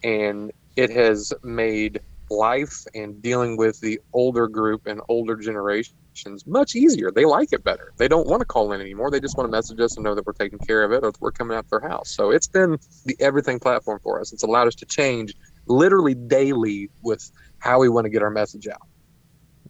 yeah. 0.04 0.10
And 0.10 0.51
it 0.75 0.89
has 0.92 1.34
made 1.44 2.01
life 2.30 2.86
and 2.94 3.22
dealing 3.22 3.58
with 3.58 3.80
the 3.82 4.00
older 4.13 4.48
group 4.48 4.88
and 4.88 5.01
older 5.10 5.36
generations 5.36 6.46
much 6.48 6.75
easier. 6.75 7.12
They 7.12 7.25
like 7.25 7.54
it 7.54 7.63
better. 7.63 7.92
They 7.98 8.08
don't 8.08 8.27
want 8.27 8.42
to 8.42 8.46
call 8.46 8.72
in 8.72 8.82
anymore. 8.82 9.12
They 9.12 9.20
just 9.20 9.38
want 9.38 9.48
to 9.48 9.51
message 9.51 9.80
us 9.80 9.96
and 9.96 10.04
know 10.04 10.15
that 10.15 10.25
we're 10.25 10.34
taking 10.34 10.60
care 10.60 10.84
of 10.84 10.92
it 10.92 11.04
or 11.04 11.12
that 11.12 11.22
we're 11.22 11.32
coming 11.32 11.58
out 11.58 11.65
to 11.65 11.70
their 11.72 11.89
house. 11.89 12.10
So 12.10 12.32
it's 12.32 12.48
been 12.48 12.80
the 13.06 13.15
everything 13.20 13.60
platform 13.60 14.00
for 14.01 14.20
us. 14.20 14.34
It's 14.34 14.44
allowed 14.44 14.68
us 14.68 14.75
to 14.75 14.86
change 14.86 15.36
literally 15.68 16.13
daily 16.13 16.89
with 17.01 17.32
how 17.60 17.80
we 17.80 17.89
want 17.89 18.06
to 18.06 18.10
get 18.10 18.22
our 18.22 18.30
message 18.30 18.68
out. 18.68 18.82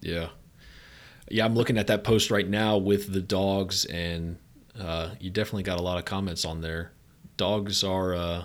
Yeah. 0.01 0.29
Yeah, 1.29 1.45
I'm 1.45 1.55
looking 1.55 1.77
at 1.77 1.87
that 1.87 2.03
post 2.03 2.29
right 2.29 2.47
now 2.47 2.77
with 2.77 3.11
the 3.11 3.21
dogs 3.21 3.85
and 3.85 4.37
uh, 4.79 5.09
you 5.19 5.29
definitely 5.29 5.63
got 5.63 5.79
a 5.79 5.83
lot 5.83 5.97
of 5.97 6.05
comments 6.05 6.45
on 6.45 6.61
there. 6.61 6.91
Dogs 7.37 7.83
are 7.83 8.13
uh, 8.13 8.43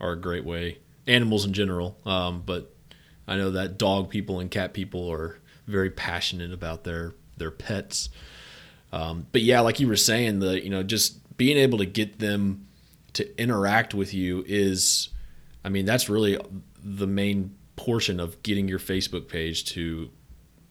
are 0.00 0.12
a 0.12 0.20
great 0.20 0.44
way. 0.44 0.78
Animals 1.06 1.44
in 1.44 1.52
general, 1.52 1.98
um, 2.06 2.42
but 2.44 2.74
I 3.28 3.36
know 3.36 3.50
that 3.52 3.78
dog 3.78 4.08
people 4.10 4.40
and 4.40 4.50
cat 4.50 4.72
people 4.72 5.10
are 5.10 5.38
very 5.66 5.90
passionate 5.90 6.52
about 6.52 6.84
their 6.84 7.14
their 7.36 7.50
pets. 7.50 8.08
Um, 8.92 9.26
but 9.32 9.42
yeah, 9.42 9.60
like 9.60 9.80
you 9.80 9.88
were 9.88 9.96
saying, 9.96 10.38
the 10.38 10.62
you 10.62 10.70
know 10.70 10.82
just 10.82 11.36
being 11.36 11.56
able 11.56 11.78
to 11.78 11.86
get 11.86 12.18
them 12.18 12.66
to 13.14 13.40
interact 13.40 13.94
with 13.94 14.14
you 14.14 14.44
is, 14.46 15.08
I 15.64 15.68
mean, 15.68 15.84
that's 15.84 16.08
really 16.08 16.38
the 16.82 17.06
main 17.06 17.54
portion 17.76 18.20
of 18.20 18.42
getting 18.42 18.68
your 18.68 18.78
Facebook 18.78 19.28
page 19.28 19.64
to 19.72 20.10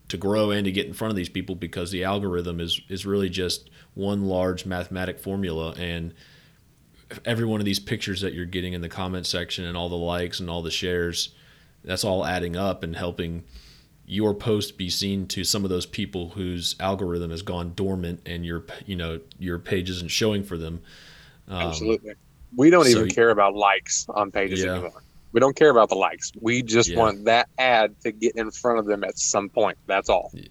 to 0.09 0.17
grow 0.17 0.51
and 0.51 0.65
to 0.65 0.71
get 0.71 0.85
in 0.85 0.93
front 0.93 1.09
of 1.09 1.15
these 1.15 1.29
people 1.29 1.55
because 1.55 1.91
the 1.91 2.03
algorithm 2.03 2.59
is 2.59 2.81
is 2.89 3.05
really 3.05 3.29
just 3.29 3.69
one 3.93 4.25
large 4.25 4.65
mathematic 4.65 5.19
formula. 5.19 5.73
And 5.77 6.13
every 7.25 7.45
one 7.45 7.59
of 7.59 7.65
these 7.65 7.79
pictures 7.79 8.21
that 8.21 8.33
you're 8.33 8.45
getting 8.45 8.73
in 8.73 8.81
the 8.81 8.89
comment 8.89 9.25
section 9.25 9.65
and 9.65 9.77
all 9.77 9.89
the 9.89 9.95
likes 9.95 10.39
and 10.39 10.49
all 10.49 10.61
the 10.61 10.71
shares 10.71 11.29
that's 11.83 12.03
all 12.03 12.25
adding 12.25 12.55
up 12.55 12.83
and 12.83 12.95
helping 12.95 13.43
your 14.05 14.33
post 14.33 14.77
be 14.77 14.89
seen 14.89 15.27
to 15.27 15.43
some 15.43 15.63
of 15.63 15.69
those 15.69 15.85
people 15.85 16.29
whose 16.29 16.75
algorithm 16.79 17.31
has 17.31 17.41
gone 17.41 17.73
dormant 17.75 18.21
and 18.25 18.45
your 18.45 18.65
you 18.85 18.95
know 18.95 19.19
your 19.39 19.59
page 19.59 19.89
isn't 19.89 20.11
showing 20.11 20.43
for 20.43 20.57
them. 20.57 20.81
Um, 21.47 21.67
absolutely. 21.67 22.13
We 22.55 22.69
don't 22.69 22.85
so, 22.85 22.99
even 22.99 23.09
care 23.09 23.29
about 23.29 23.55
likes 23.55 24.05
on 24.09 24.31
pages 24.31 24.63
yeah. 24.63 24.73
anymore 24.73 25.01
we 25.33 25.39
don't 25.39 25.55
care 25.55 25.69
about 25.69 25.89
the 25.89 25.95
likes. 25.95 26.31
We 26.39 26.61
just 26.61 26.89
yeah. 26.89 26.99
want 26.99 27.25
that 27.25 27.49
ad 27.57 27.99
to 28.01 28.11
get 28.11 28.35
in 28.35 28.51
front 28.51 28.79
of 28.79 28.85
them 28.85 29.03
at 29.03 29.17
some 29.17 29.49
point. 29.49 29.77
That's 29.87 30.07
all. 30.07 30.31
Yeah. 30.33 30.43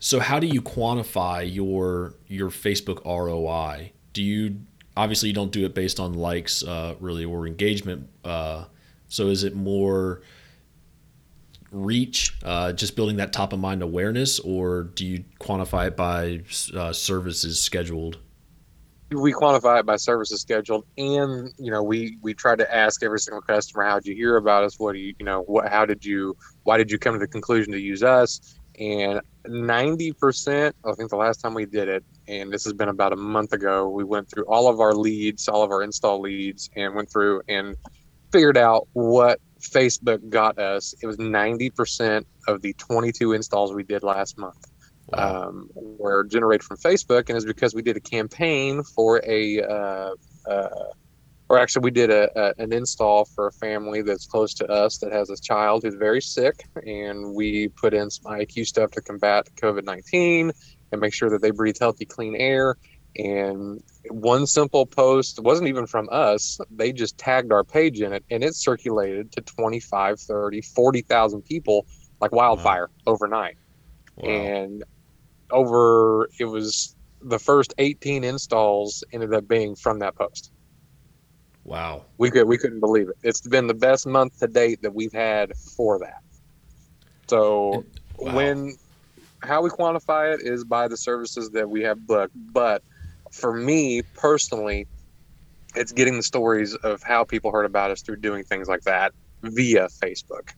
So 0.00 0.20
how 0.20 0.40
do 0.40 0.46
you 0.46 0.62
quantify 0.62 1.52
your 1.52 2.14
your 2.26 2.50
Facebook 2.50 3.04
ROI? 3.04 3.92
Do 4.12 4.22
you 4.22 4.60
obviously 4.96 5.28
you 5.28 5.34
don't 5.34 5.52
do 5.52 5.64
it 5.64 5.74
based 5.74 6.00
on 6.00 6.14
likes 6.14 6.62
uh, 6.62 6.94
really 6.98 7.24
or 7.24 7.46
engagement? 7.46 8.08
Uh, 8.24 8.64
so 9.08 9.28
is 9.28 9.44
it 9.44 9.54
more 9.54 10.22
reach, 11.70 12.34
uh, 12.44 12.72
just 12.72 12.96
building 12.96 13.16
that 13.16 13.32
top 13.32 13.52
of 13.52 13.58
mind 13.58 13.82
awareness, 13.82 14.38
or 14.40 14.84
do 14.84 15.04
you 15.04 15.24
quantify 15.40 15.88
it 15.88 15.96
by 15.96 16.40
uh, 16.74 16.92
services 16.92 17.60
scheduled? 17.60 18.18
We 19.10 19.32
quantify 19.32 19.80
it 19.80 19.86
by 19.86 19.96
services 19.96 20.40
scheduled 20.40 20.84
and 20.98 21.50
you 21.58 21.70
know 21.70 21.82
we 21.82 22.18
we 22.20 22.34
try 22.34 22.54
to 22.54 22.74
ask 22.74 23.02
every 23.02 23.18
single 23.18 23.40
customer 23.40 23.84
how 23.84 23.98
did 23.98 24.06
you 24.06 24.14
hear 24.14 24.36
about 24.36 24.64
us? 24.64 24.78
What 24.78 24.92
do 24.92 24.98
you 24.98 25.14
you 25.18 25.24
know 25.24 25.42
what 25.42 25.68
how 25.68 25.86
did 25.86 26.04
you 26.04 26.36
why 26.64 26.76
did 26.76 26.90
you 26.90 26.98
come 26.98 27.14
to 27.14 27.18
the 27.18 27.28
conclusion 27.28 27.72
to 27.72 27.80
use 27.80 28.02
us? 28.02 28.58
And 28.78 29.20
90% 29.46 30.72
i 30.84 30.92
think 30.92 31.10
the 31.10 31.16
last 31.16 31.38
time 31.38 31.54
we 31.54 31.64
did 31.64 31.88
it 31.88 32.04
and 32.28 32.52
this 32.52 32.64
has 32.64 32.74
been 32.74 32.90
about 32.90 33.14
a 33.14 33.16
month 33.16 33.52
ago 33.54 33.88
we 33.88 34.04
went 34.04 34.30
through 34.30 34.44
all 34.44 34.68
of 34.68 34.78
our 34.78 34.94
leads 34.94 35.48
all 35.48 35.62
of 35.62 35.70
our 35.70 35.82
install 35.82 36.20
leads 36.20 36.68
and 36.76 36.94
went 36.94 37.10
through 37.10 37.40
and 37.48 37.76
figured 38.30 38.58
out 38.58 38.86
what 38.92 39.40
facebook 39.60 40.28
got 40.28 40.58
us. 40.58 40.94
It 41.02 41.06
was 41.06 41.16
90% 41.16 42.24
of 42.46 42.62
the 42.62 42.72
22 42.74 43.32
installs 43.32 43.72
we 43.72 43.82
did 43.82 44.02
last 44.02 44.38
month 44.38 44.64
um, 45.12 45.70
were 45.74 46.24
generated 46.24 46.64
from 46.64 46.76
Facebook, 46.76 47.28
and 47.28 47.36
it's 47.36 47.46
because 47.46 47.74
we 47.74 47.82
did 47.82 47.96
a 47.96 48.00
campaign 48.00 48.82
for 48.82 49.22
a, 49.24 49.62
uh, 49.62 50.10
uh, 50.46 50.68
or 51.48 51.58
actually 51.58 51.84
we 51.84 51.90
did 51.90 52.10
a, 52.10 52.30
a, 52.38 52.54
an 52.58 52.72
install 52.72 53.24
for 53.24 53.46
a 53.46 53.52
family 53.52 54.02
that's 54.02 54.26
close 54.26 54.52
to 54.54 54.66
us 54.66 54.98
that 54.98 55.12
has 55.12 55.30
a 55.30 55.36
child 55.36 55.82
who's 55.82 55.94
very 55.94 56.20
sick, 56.20 56.64
and 56.86 57.34
we 57.34 57.68
put 57.68 57.94
in 57.94 58.10
some 58.10 58.32
IQ 58.32 58.66
stuff 58.66 58.90
to 58.92 59.00
combat 59.00 59.48
COVID 59.56 59.84
nineteen 59.84 60.52
and 60.92 61.00
make 61.00 61.14
sure 61.14 61.30
that 61.30 61.42
they 61.42 61.50
breathe 61.50 61.76
healthy, 61.78 62.04
clean 62.04 62.34
air. 62.36 62.76
And 63.16 63.82
one 64.10 64.46
simple 64.46 64.86
post 64.86 65.40
wasn't 65.40 65.68
even 65.68 65.86
from 65.86 66.08
us. 66.12 66.60
They 66.70 66.92
just 66.92 67.18
tagged 67.18 67.52
our 67.52 67.64
page 67.64 68.00
in 68.00 68.12
it, 68.12 68.24
and 68.30 68.44
it 68.44 68.54
circulated 68.54 69.32
to 69.32 69.40
25, 69.40 70.20
30, 70.20 70.60
40,000 70.60 71.42
people 71.42 71.86
like 72.20 72.32
wildfire 72.32 72.90
wow. 73.06 73.12
overnight. 73.12 73.56
Wow. 74.16 74.30
And 74.30 74.84
over 75.50 76.28
it 76.38 76.44
was 76.44 76.94
the 77.20 77.38
first 77.38 77.74
18 77.78 78.24
installs 78.24 79.02
ended 79.12 79.34
up 79.34 79.48
being 79.48 79.74
from 79.74 79.98
that 80.00 80.14
post. 80.14 80.52
Wow. 81.64 82.04
We 82.16 82.30
could 82.30 82.46
we 82.46 82.56
couldn't 82.56 82.80
believe 82.80 83.08
it. 83.08 83.16
It's 83.22 83.40
been 83.42 83.66
the 83.66 83.74
best 83.74 84.06
month 84.06 84.38
to 84.40 84.48
date 84.48 84.82
that 84.82 84.94
we've 84.94 85.12
had 85.12 85.56
for 85.76 85.98
that. 85.98 86.22
So 87.26 87.84
wow. 88.18 88.34
when 88.34 88.76
how 89.42 89.62
we 89.62 89.70
quantify 89.70 90.34
it 90.34 90.40
is 90.42 90.64
by 90.64 90.88
the 90.88 90.96
services 90.96 91.50
that 91.50 91.68
we 91.68 91.82
have 91.82 92.06
booked, 92.06 92.34
but 92.52 92.82
for 93.30 93.52
me 93.52 94.02
personally, 94.14 94.86
it's 95.74 95.92
getting 95.92 96.16
the 96.16 96.22
stories 96.22 96.74
of 96.74 97.02
how 97.02 97.24
people 97.24 97.52
heard 97.52 97.66
about 97.66 97.90
us 97.90 98.02
through 98.02 98.16
doing 98.16 98.44
things 98.44 98.68
like 98.68 98.82
that 98.82 99.12
via 99.42 99.88
Facebook. 99.88 100.50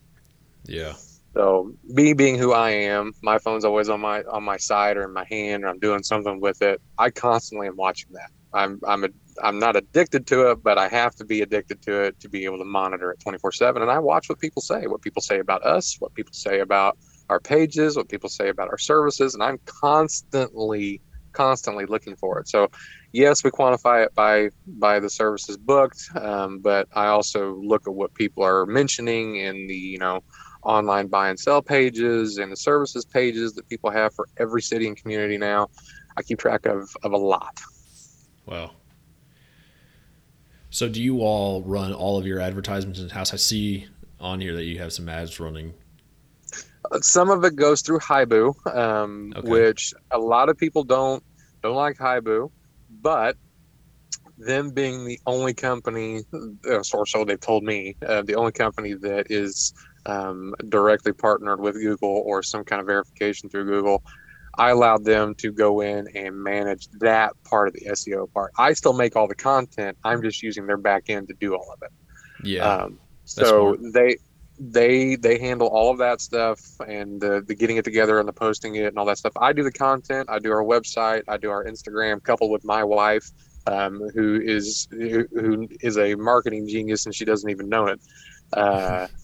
Yeah. 0.65 0.93
So 1.35 1.71
me 1.85 2.13
being 2.13 2.37
who 2.37 2.51
I 2.51 2.71
am, 2.71 3.13
my 3.23 3.37
phone's 3.39 3.63
always 3.65 3.89
on 3.89 4.01
my 4.01 4.23
on 4.23 4.43
my 4.43 4.57
side 4.57 4.97
or 4.97 5.03
in 5.03 5.13
my 5.13 5.25
hand, 5.29 5.63
or 5.63 5.67
I'm 5.67 5.79
doing 5.79 6.03
something 6.03 6.41
with 6.41 6.61
it. 6.61 6.81
I 6.97 7.09
constantly 7.11 7.67
am 7.67 7.77
watching 7.77 8.13
that. 8.13 8.29
I'm 8.53 8.79
I'm 8.85 9.05
a, 9.05 9.09
I'm 9.41 9.59
not 9.59 9.77
addicted 9.77 10.27
to 10.27 10.51
it, 10.51 10.63
but 10.63 10.77
I 10.77 10.89
have 10.89 11.15
to 11.15 11.25
be 11.25 11.41
addicted 11.41 11.81
to 11.83 12.01
it 12.03 12.19
to 12.19 12.29
be 12.29 12.43
able 12.45 12.57
to 12.57 12.65
monitor 12.65 13.11
it 13.11 13.19
24 13.23 13.53
seven. 13.53 13.81
And 13.81 13.91
I 13.91 13.99
watch 13.99 14.27
what 14.27 14.39
people 14.39 14.61
say, 14.61 14.87
what 14.87 15.01
people 15.01 15.21
say 15.21 15.39
about 15.39 15.65
us, 15.65 15.95
what 15.99 16.13
people 16.15 16.33
say 16.33 16.59
about 16.59 16.97
our 17.29 17.39
pages, 17.39 17.95
what 17.95 18.09
people 18.09 18.29
say 18.29 18.49
about 18.49 18.67
our 18.67 18.77
services, 18.77 19.33
and 19.33 19.41
I'm 19.43 19.57
constantly 19.65 21.01
constantly 21.33 21.85
looking 21.85 22.17
for 22.17 22.39
it. 22.39 22.49
So 22.49 22.67
yes, 23.13 23.41
we 23.41 23.51
quantify 23.51 24.05
it 24.05 24.13
by 24.15 24.49
by 24.67 24.99
the 24.99 25.09
services 25.09 25.57
booked, 25.57 26.01
um, 26.19 26.59
but 26.61 26.87
I 26.93 27.07
also 27.07 27.55
look 27.55 27.83
at 27.87 27.93
what 27.93 28.13
people 28.15 28.43
are 28.43 28.65
mentioning 28.65 29.37
in 29.37 29.67
the 29.67 29.75
you 29.75 29.97
know 29.97 30.21
online 30.63 31.07
buy 31.07 31.29
and 31.29 31.39
sell 31.39 31.61
pages 31.61 32.37
and 32.37 32.51
the 32.51 32.55
services 32.55 33.05
pages 33.05 33.53
that 33.53 33.67
people 33.69 33.89
have 33.89 34.13
for 34.13 34.27
every 34.37 34.61
city 34.61 34.87
and 34.87 34.97
community 34.97 35.37
now. 35.37 35.69
I 36.17 36.23
keep 36.23 36.39
track 36.39 36.65
of, 36.65 36.89
of 37.03 37.13
a 37.13 37.17
lot. 37.17 37.59
Wow. 38.45 38.71
So 40.69 40.87
do 40.87 41.01
you 41.01 41.21
all 41.21 41.63
run 41.63 41.93
all 41.93 42.17
of 42.17 42.25
your 42.25 42.39
advertisements 42.39 42.99
in 42.99 43.09
house? 43.09 43.33
I 43.33 43.37
see 43.37 43.87
on 44.19 44.39
here 44.39 44.55
that 44.55 44.63
you 44.63 44.79
have 44.79 44.93
some 44.93 45.09
ads 45.09 45.39
running. 45.39 45.73
Uh, 46.91 46.99
some 47.01 47.29
of 47.29 47.43
it 47.43 47.55
goes 47.55 47.81
through 47.81 47.99
Hibu, 47.99 48.75
um, 48.75 49.33
okay. 49.35 49.47
which 49.47 49.93
a 50.11 50.17
lot 50.17 50.49
of 50.49 50.57
people 50.57 50.83
don't 50.83 51.23
don't 51.61 51.75
like 51.75 51.97
Hibu, 51.97 52.51
but 53.01 53.37
them 54.37 54.71
being 54.71 55.05
the 55.05 55.19
only 55.27 55.53
company, 55.53 56.23
uh, 56.33 56.81
or 56.93 57.05
so 57.05 57.23
they've 57.23 57.39
told 57.39 57.63
me, 57.63 57.95
uh, 58.05 58.23
the 58.23 58.35
only 58.35 58.51
company 58.51 58.93
that 58.93 59.29
is 59.29 59.73
um, 60.05 60.55
directly 60.69 61.13
partnered 61.13 61.59
with 61.59 61.75
Google 61.75 62.23
or 62.25 62.43
some 62.43 62.63
kind 62.63 62.79
of 62.79 62.87
verification 62.87 63.49
through 63.49 63.65
Google, 63.65 64.03
I 64.57 64.71
allowed 64.71 65.05
them 65.05 65.35
to 65.35 65.51
go 65.51 65.81
in 65.81 66.07
and 66.15 66.35
manage 66.35 66.87
that 66.99 67.33
part 67.43 67.69
of 67.69 67.73
the 67.73 67.85
SEO 67.91 68.31
part. 68.33 68.51
I 68.57 68.73
still 68.73 68.93
make 68.93 69.15
all 69.15 69.27
the 69.27 69.35
content. 69.35 69.97
I'm 70.03 70.21
just 70.21 70.43
using 70.43 70.65
their 70.65 70.77
back 70.77 71.09
end 71.09 71.29
to 71.29 71.33
do 71.39 71.55
all 71.55 71.73
of 71.73 71.81
it. 71.83 71.91
Yeah. 72.43 72.67
Um, 72.67 72.99
so 73.23 73.77
they 73.79 74.17
they 74.59 75.15
they 75.15 75.39
handle 75.39 75.67
all 75.67 75.89
of 75.89 75.97
that 75.99 76.21
stuff 76.21 76.59
and 76.87 77.19
the, 77.19 77.43
the 77.47 77.55
getting 77.55 77.77
it 77.77 77.85
together 77.85 78.19
and 78.19 78.27
the 78.27 78.33
posting 78.33 78.75
it 78.75 78.85
and 78.85 78.97
all 78.97 79.05
that 79.05 79.17
stuff. 79.17 79.33
I 79.37 79.53
do 79.53 79.63
the 79.63 79.71
content. 79.71 80.29
I 80.29 80.39
do 80.39 80.51
our 80.51 80.63
website. 80.63 81.23
I 81.27 81.37
do 81.37 81.49
our 81.49 81.63
Instagram, 81.65 82.21
coupled 82.21 82.51
with 82.51 82.63
my 82.63 82.83
wife, 82.83 83.31
um, 83.67 84.09
who 84.13 84.39
is 84.43 84.87
who, 84.91 85.25
who 85.33 85.67
is 85.79 85.97
a 85.97 86.15
marketing 86.15 86.67
genius 86.67 87.05
and 87.05 87.15
she 87.15 87.25
doesn't 87.25 87.49
even 87.49 87.69
know 87.69 87.87
it. 87.87 88.01
Uh, 88.53 89.07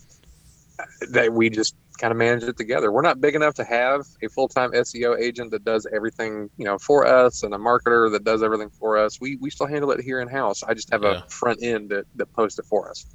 that 1.11 1.33
we 1.33 1.49
just 1.49 1.75
kind 1.97 2.11
of 2.11 2.17
manage 2.17 2.43
it 2.43 2.57
together. 2.57 2.91
We're 2.91 3.01
not 3.01 3.19
big 3.19 3.35
enough 3.35 3.55
to 3.55 3.63
have 3.63 4.05
a 4.21 4.29
full 4.29 4.47
time 4.47 4.71
SEO 4.71 5.19
agent 5.19 5.51
that 5.51 5.63
does 5.63 5.87
everything, 5.93 6.49
you 6.57 6.65
know, 6.65 6.77
for 6.77 7.05
us 7.05 7.43
and 7.43 7.53
a 7.53 7.57
marketer 7.57 8.11
that 8.11 8.23
does 8.23 8.43
everything 8.43 8.69
for 8.69 8.97
us. 8.97 9.19
We 9.19 9.37
we 9.37 9.49
still 9.49 9.67
handle 9.67 9.91
it 9.91 10.01
here 10.01 10.19
in 10.19 10.27
house. 10.27 10.63
I 10.63 10.73
just 10.73 10.91
have 10.91 11.03
yeah. 11.03 11.23
a 11.25 11.29
front 11.29 11.63
end 11.63 11.89
that, 11.89 12.05
that 12.15 12.31
posts 12.33 12.59
it 12.59 12.65
for 12.65 12.89
us. 12.89 13.05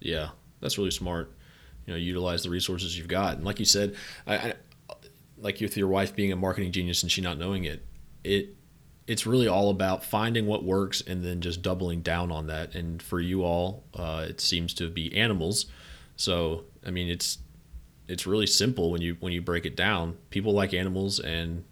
Yeah, 0.00 0.30
that's 0.60 0.78
really 0.78 0.90
smart. 0.90 1.32
You 1.86 1.94
know, 1.94 1.98
utilize 1.98 2.42
the 2.42 2.50
resources 2.50 2.96
you've 2.98 3.08
got. 3.08 3.36
And 3.36 3.44
like 3.44 3.58
you 3.58 3.64
said, 3.64 3.94
I, 4.26 4.36
I 4.36 4.54
like 5.38 5.60
with 5.60 5.76
your 5.76 5.88
wife 5.88 6.14
being 6.14 6.32
a 6.32 6.36
marketing 6.36 6.72
genius 6.72 7.02
and 7.02 7.12
she 7.12 7.20
not 7.20 7.38
knowing 7.38 7.64
it, 7.64 7.86
it 8.24 8.56
it's 9.06 9.26
really 9.26 9.46
all 9.46 9.70
about 9.70 10.04
finding 10.04 10.46
what 10.46 10.64
works 10.64 11.00
and 11.00 11.24
then 11.24 11.40
just 11.40 11.62
doubling 11.62 12.00
down 12.00 12.32
on 12.32 12.48
that. 12.48 12.74
And 12.74 13.00
for 13.00 13.20
you 13.20 13.44
all, 13.44 13.84
uh, 13.94 14.26
it 14.28 14.40
seems 14.40 14.74
to 14.74 14.90
be 14.90 15.16
animals. 15.16 15.66
So 16.16 16.64
I 16.84 16.90
mean, 16.90 17.08
it's 17.08 17.38
it's 18.08 18.26
really 18.26 18.46
simple 18.46 18.90
when 18.90 19.02
you 19.02 19.16
when 19.20 19.32
you 19.32 19.40
break 19.40 19.66
it 19.66 19.76
down. 19.76 20.16
People 20.30 20.52
like 20.52 20.74
animals, 20.74 21.20
and 21.20 21.64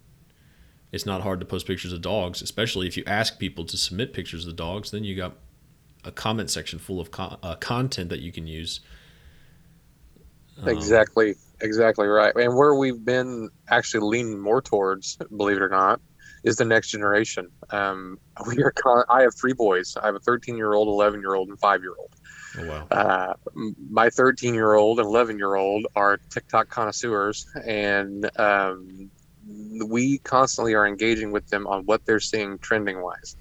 it's 0.91 1.05
not 1.05 1.21
hard 1.21 1.39
to 1.39 1.45
post 1.45 1.67
pictures 1.67 1.91
of 1.91 2.01
dogs, 2.01 2.41
especially 2.41 2.87
if 2.87 2.95
you 2.97 3.03
ask 3.07 3.39
people 3.39 3.65
to 3.65 3.77
submit 3.77 4.13
pictures 4.13 4.45
of 4.47 4.55
dogs. 4.55 4.91
Then 4.91 5.03
you 5.03 5.15
got 5.15 5.33
a 6.03 6.11
comment 6.11 6.49
section 6.49 6.79
full 6.79 6.99
of 6.99 7.11
con- 7.11 7.37
uh, 7.41 7.55
content 7.55 8.09
that 8.09 8.19
you 8.19 8.31
can 8.31 8.47
use. 8.47 8.81
Um, 10.61 10.69
exactly, 10.69 11.35
exactly 11.61 12.07
right. 12.07 12.33
And 12.35 12.55
where 12.55 12.75
we've 12.75 13.03
been 13.03 13.49
actually 13.69 14.07
leaning 14.07 14.39
more 14.39 14.61
towards, 14.61 15.17
believe 15.35 15.57
it 15.57 15.63
or 15.63 15.69
not, 15.69 15.99
is 16.43 16.57
the 16.57 16.65
next 16.65 16.89
generation. 16.89 17.49
Um, 17.71 18.19
we 18.47 18.61
are. 18.63 18.71
Con- 18.71 19.03
I 19.09 19.23
have 19.23 19.35
three 19.35 19.53
boys. 19.53 19.97
I 20.01 20.05
have 20.05 20.15
a 20.15 20.19
13 20.19 20.55
year 20.55 20.73
old, 20.73 20.87
11 20.87 21.19
year 21.19 21.33
old, 21.33 21.49
and 21.49 21.59
five 21.59 21.81
year 21.81 21.93
old. 21.97 22.15
Oh, 22.57 22.65
wow. 22.65 22.87
Uh, 22.89 23.33
my 23.89 24.09
13 24.09 24.53
year 24.53 24.73
old 24.73 24.99
and 24.99 25.07
11 25.07 25.37
year 25.37 25.55
old 25.55 25.87
are 25.95 26.17
TikTok 26.29 26.69
connoisseurs, 26.69 27.47
and 27.65 28.29
um, 28.39 29.09
we 29.87 30.19
constantly 30.19 30.73
are 30.73 30.87
engaging 30.87 31.31
with 31.31 31.47
them 31.49 31.67
on 31.67 31.85
what 31.85 32.05
they're 32.05 32.19
seeing 32.19 32.57
trending 32.59 33.01
wise. 33.01 33.35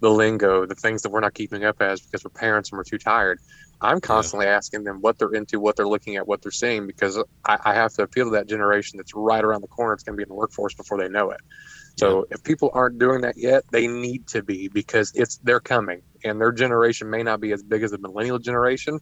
the 0.00 0.10
lingo, 0.10 0.66
the 0.66 0.74
things 0.74 1.02
that 1.02 1.10
we're 1.10 1.20
not 1.20 1.34
keeping 1.34 1.64
up 1.64 1.80
as 1.80 2.00
because 2.00 2.24
we're 2.24 2.30
parents 2.30 2.70
and 2.70 2.76
we're 2.76 2.84
too 2.84 2.98
tired. 2.98 3.38
I'm 3.80 4.00
constantly 4.00 4.46
yeah. 4.46 4.56
asking 4.56 4.84
them 4.84 5.00
what 5.00 5.18
they're 5.18 5.34
into, 5.34 5.60
what 5.60 5.76
they're 5.76 5.88
looking 5.88 6.16
at, 6.16 6.26
what 6.26 6.42
they're 6.42 6.52
seeing, 6.52 6.86
because 6.86 7.18
I, 7.44 7.58
I, 7.64 7.74
have 7.74 7.92
to 7.94 8.02
appeal 8.02 8.26
to 8.26 8.30
that 8.32 8.48
generation 8.48 8.96
that's 8.96 9.14
right 9.14 9.44
around 9.44 9.60
the 9.60 9.68
corner. 9.68 9.92
It's 9.92 10.02
going 10.02 10.14
to 10.14 10.16
be 10.16 10.22
in 10.22 10.28
the 10.28 10.34
workforce 10.34 10.74
before 10.74 10.98
they 10.98 11.08
know 11.08 11.30
it. 11.30 11.40
So 11.96 12.26
yeah. 12.28 12.36
if 12.36 12.42
people 12.42 12.70
aren't 12.74 12.98
doing 12.98 13.20
that 13.22 13.36
yet, 13.36 13.64
they 13.70 13.86
need 13.86 14.26
to 14.28 14.42
be 14.42 14.68
because 14.68 15.12
it's 15.14 15.38
they're 15.38 15.60
coming 15.60 16.02
and 16.24 16.40
their 16.40 16.52
generation 16.52 17.10
may 17.10 17.22
not 17.22 17.40
be 17.40 17.52
as 17.52 17.62
big 17.62 17.82
as 17.82 17.90
the 17.90 17.98
millennial 17.98 18.38
generation, 18.38 18.98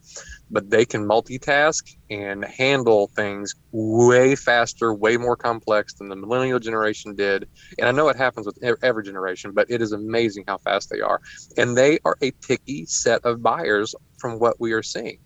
but 0.50 0.68
they 0.68 0.84
can 0.84 1.06
multitask 1.06 1.94
and 2.10 2.44
handle 2.44 3.10
things 3.14 3.54
way 3.70 4.34
faster, 4.34 4.92
way 4.92 5.16
more 5.16 5.36
complex 5.36 5.94
than 5.94 6.08
the 6.08 6.16
millennial 6.16 6.58
generation 6.58 7.14
did. 7.14 7.48
And 7.78 7.88
I 7.88 7.92
know 7.92 8.08
it 8.08 8.16
happens 8.16 8.46
with 8.46 8.58
every 8.82 9.04
generation, 9.04 9.52
but 9.52 9.70
it 9.70 9.80
is 9.80 9.92
amazing 9.92 10.44
how 10.48 10.58
fast 10.58 10.90
they 10.90 11.00
are. 11.00 11.20
And 11.56 11.76
they 11.76 11.98
are 12.04 12.16
a 12.20 12.32
picky 12.32 12.84
set 12.86 13.24
of 13.24 13.42
buyers 13.42 13.94
from 14.18 14.38
what 14.38 14.60
we 14.60 14.72
are 14.72 14.82
seeing. 14.82 15.18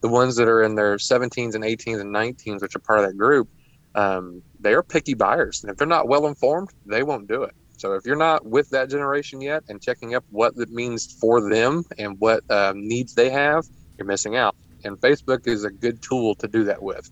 The 0.00 0.08
ones 0.08 0.36
that 0.36 0.48
are 0.48 0.62
in 0.62 0.74
their 0.74 0.96
17s 0.96 1.54
and 1.54 1.64
18s 1.64 2.00
and 2.00 2.14
19s, 2.14 2.62
which 2.62 2.76
are 2.76 2.80
part 2.80 3.00
of 3.00 3.06
that 3.06 3.16
group, 3.16 3.48
um, 3.94 4.42
they 4.66 4.74
are 4.74 4.82
picky 4.82 5.14
buyers. 5.14 5.62
And 5.62 5.70
if 5.70 5.76
they're 5.76 5.86
not 5.86 6.08
well 6.08 6.26
informed, 6.26 6.70
they 6.86 7.04
won't 7.04 7.28
do 7.28 7.44
it. 7.44 7.54
So 7.76 7.92
if 7.92 8.04
you're 8.04 8.16
not 8.16 8.44
with 8.44 8.68
that 8.70 8.90
generation 8.90 9.40
yet 9.40 9.62
and 9.68 9.80
checking 9.80 10.16
up 10.16 10.24
what 10.30 10.54
it 10.56 10.70
means 10.70 11.12
for 11.20 11.48
them 11.48 11.84
and 11.98 12.18
what 12.18 12.42
um, 12.50 12.88
needs 12.88 13.14
they 13.14 13.30
have, 13.30 13.64
you're 13.96 14.06
missing 14.06 14.34
out. 14.34 14.56
And 14.82 15.00
Facebook 15.00 15.46
is 15.46 15.62
a 15.62 15.70
good 15.70 16.02
tool 16.02 16.34
to 16.36 16.48
do 16.48 16.64
that 16.64 16.82
with. 16.82 17.08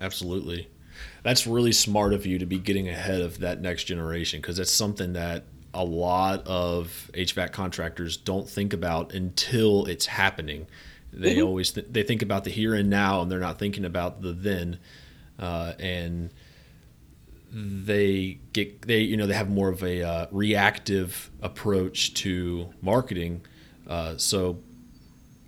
Absolutely. 0.00 0.68
That's 1.24 1.46
really 1.46 1.72
smart 1.72 2.12
of 2.12 2.24
you 2.24 2.38
to 2.38 2.46
be 2.46 2.58
getting 2.58 2.88
ahead 2.88 3.20
of 3.20 3.40
that 3.40 3.60
next 3.60 3.84
generation 3.84 4.40
because 4.40 4.58
that's 4.58 4.72
something 4.72 5.14
that 5.14 5.44
a 5.74 5.84
lot 5.84 6.46
of 6.46 7.10
HVAC 7.14 7.50
contractors 7.52 8.16
don't 8.16 8.48
think 8.48 8.72
about 8.72 9.12
until 9.12 9.86
it's 9.86 10.06
happening. 10.06 10.66
They 11.12 11.36
mm-hmm. 11.36 11.46
always 11.46 11.72
th- 11.72 11.88
they 11.90 12.04
think 12.04 12.22
about 12.22 12.44
the 12.44 12.50
here 12.50 12.74
and 12.74 12.88
now 12.88 13.22
and 13.22 13.30
they're 13.30 13.40
not 13.40 13.58
thinking 13.58 13.84
about 13.84 14.22
the 14.22 14.32
then. 14.32 14.78
Uh, 15.40 15.72
and 15.80 16.30
they 17.52 18.38
get 18.52 18.82
they 18.82 19.00
you 19.00 19.16
know 19.16 19.26
they 19.26 19.34
have 19.34 19.50
more 19.50 19.68
of 19.68 19.82
a 19.82 20.02
uh, 20.02 20.26
reactive 20.30 21.30
approach 21.42 22.14
to 22.14 22.68
marketing. 22.80 23.44
Uh, 23.88 24.16
so 24.16 24.58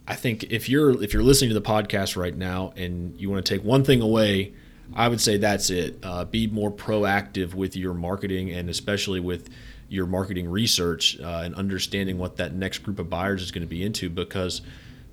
I 0.07 0.17
think 0.17 0.45
if 0.45 0.69
you're 0.69 1.03
if 1.03 1.13
you're 1.13 1.23
listening 1.23 1.51
to 1.51 1.55
the 1.55 1.63
podcast 1.63 2.17
right 2.17 2.37
now 2.37 2.73
and 2.77 3.19
you 3.21 3.31
want 3.31 3.45
to 3.45 3.55
take 3.55 3.65
one 3.65 3.85
thing 3.85 4.01
away, 4.01 4.55
I 4.95 5.09
would 5.09 5.21
say 5.21 5.37
that's 5.37 5.71
it. 5.71 5.99
Uh, 6.03 6.25
be 6.25 6.47
more 6.47 6.73
proactive 6.73 7.55
with 7.55 7.77
your 7.77 7.95
marketing 7.95 8.51
and 8.51 8.69
especially 8.69 9.21
with 9.21 9.49
your 9.89 10.07
marketing 10.07 10.49
research 10.49 11.21
uh, 11.21 11.43
and 11.45 11.55
understanding 11.55 12.19
what 12.19 12.37
that 12.39 12.55
next 12.55 12.79
group 12.79 12.99
of 12.99 13.11
buyers 13.11 13.43
is 13.43 13.51
going 13.53 13.63
to 13.63 13.69
be 13.69 13.83
into 13.83 14.09
because 14.09 14.63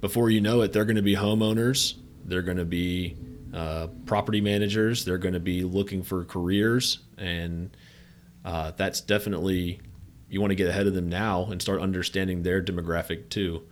before 0.01 0.29
you 0.29 0.39
know 0.39 0.61
it, 0.61 0.71
they're 0.71 0.85
going 0.85 0.95
to 0.95 1.01
be 1.01 1.15
homeowners. 1.15 1.95
They're 2.25 2.41
going 2.41 2.57
to 2.57 2.65
be 2.65 3.15
uh, 3.53 3.87
property 4.05 4.41
managers. 4.41 5.05
They're 5.05 5.17
going 5.17 5.33
to 5.33 5.39
be 5.39 5.63
looking 5.63 6.03
for 6.03 6.25
careers, 6.25 6.99
and 7.17 7.75
uh, 8.45 8.71
that's 8.77 9.01
definitely 9.01 9.81
you 10.29 10.39
want 10.41 10.51
to 10.51 10.55
get 10.55 10.67
ahead 10.67 10.87
of 10.87 10.93
them 10.93 11.09
now 11.09 11.45
and 11.45 11.61
start 11.61 11.81
understanding 11.81 12.43
their 12.43 12.61
demographic 12.61 13.29
too. 13.29 13.63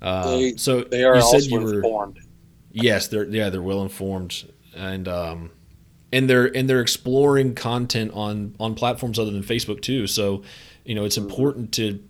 Uh, 0.00 0.30
they, 0.30 0.56
so 0.56 0.82
they 0.82 1.04
are 1.04 1.16
you 1.16 1.22
said 1.22 1.42
you 1.42 1.60
were, 1.60 1.74
informed. 1.74 2.18
Yes, 2.72 3.08
they're 3.08 3.24
yeah 3.24 3.50
they're 3.50 3.62
well 3.62 3.82
informed 3.82 4.44
and 4.74 5.08
um, 5.08 5.50
and 6.12 6.28
they're 6.28 6.54
and 6.56 6.68
they're 6.68 6.80
exploring 6.80 7.54
content 7.54 8.12
on 8.14 8.54
on 8.58 8.74
platforms 8.74 9.18
other 9.18 9.30
than 9.30 9.42
Facebook 9.42 9.82
too. 9.82 10.06
So 10.06 10.42
you 10.84 10.94
know 10.94 11.04
it's 11.04 11.16
mm-hmm. 11.16 11.28
important 11.28 11.72
to 11.74 12.02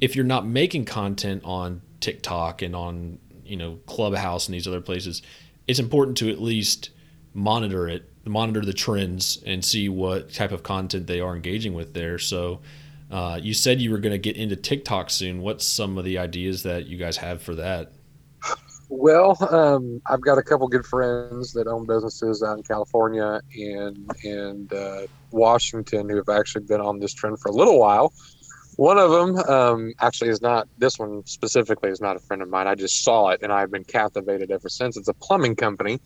if 0.00 0.16
you're 0.16 0.24
not 0.24 0.46
making 0.46 0.84
content 0.84 1.42
on 1.44 1.82
TikTok 2.00 2.62
and 2.62 2.74
on 2.74 3.18
you 3.44 3.56
know 3.56 3.78
Clubhouse 3.86 4.46
and 4.46 4.54
these 4.54 4.66
other 4.66 4.80
places, 4.80 5.22
it's 5.70 5.78
important 5.78 6.16
to 6.18 6.30
at 6.30 6.40
least 6.40 6.90
monitor 7.32 7.88
it, 7.88 8.10
monitor 8.24 8.60
the 8.60 8.72
trends, 8.72 9.40
and 9.46 9.64
see 9.64 9.88
what 9.88 10.32
type 10.32 10.50
of 10.50 10.64
content 10.64 11.06
they 11.06 11.20
are 11.20 11.36
engaging 11.36 11.74
with 11.74 11.94
there. 11.94 12.18
So, 12.18 12.60
uh, 13.08 13.38
you 13.40 13.54
said 13.54 13.80
you 13.80 13.92
were 13.92 13.98
going 13.98 14.12
to 14.12 14.18
get 14.18 14.36
into 14.36 14.56
TikTok 14.56 15.10
soon. 15.10 15.40
What's 15.42 15.64
some 15.64 15.96
of 15.96 16.04
the 16.04 16.18
ideas 16.18 16.64
that 16.64 16.86
you 16.86 16.96
guys 16.96 17.16
have 17.18 17.40
for 17.40 17.54
that? 17.54 17.92
Well, 18.88 19.36
um, 19.54 20.02
I've 20.10 20.20
got 20.20 20.38
a 20.38 20.42
couple 20.42 20.66
good 20.66 20.84
friends 20.84 21.52
that 21.52 21.68
own 21.68 21.86
businesses 21.86 22.42
out 22.42 22.58
in 22.58 22.64
California 22.64 23.40
and 23.56 24.10
and 24.24 24.72
uh, 24.72 25.06
Washington 25.30 26.08
who 26.08 26.16
have 26.16 26.28
actually 26.28 26.64
been 26.64 26.80
on 26.80 26.98
this 26.98 27.14
trend 27.14 27.38
for 27.38 27.50
a 27.50 27.54
little 27.54 27.78
while. 27.78 28.12
One 28.80 28.96
of 28.96 29.10
them 29.10 29.36
um, 29.36 29.92
actually 30.00 30.30
is 30.30 30.40
not, 30.40 30.66
this 30.78 30.98
one 30.98 31.22
specifically 31.26 31.90
is 31.90 32.00
not 32.00 32.16
a 32.16 32.18
friend 32.18 32.40
of 32.40 32.48
mine. 32.48 32.66
I 32.66 32.74
just 32.74 33.04
saw 33.04 33.28
it 33.28 33.40
and 33.42 33.52
I've 33.52 33.70
been 33.70 33.84
captivated 33.84 34.50
ever 34.50 34.70
since. 34.70 34.96
It's 34.96 35.06
a 35.06 35.12
plumbing 35.12 35.56
company 35.56 36.00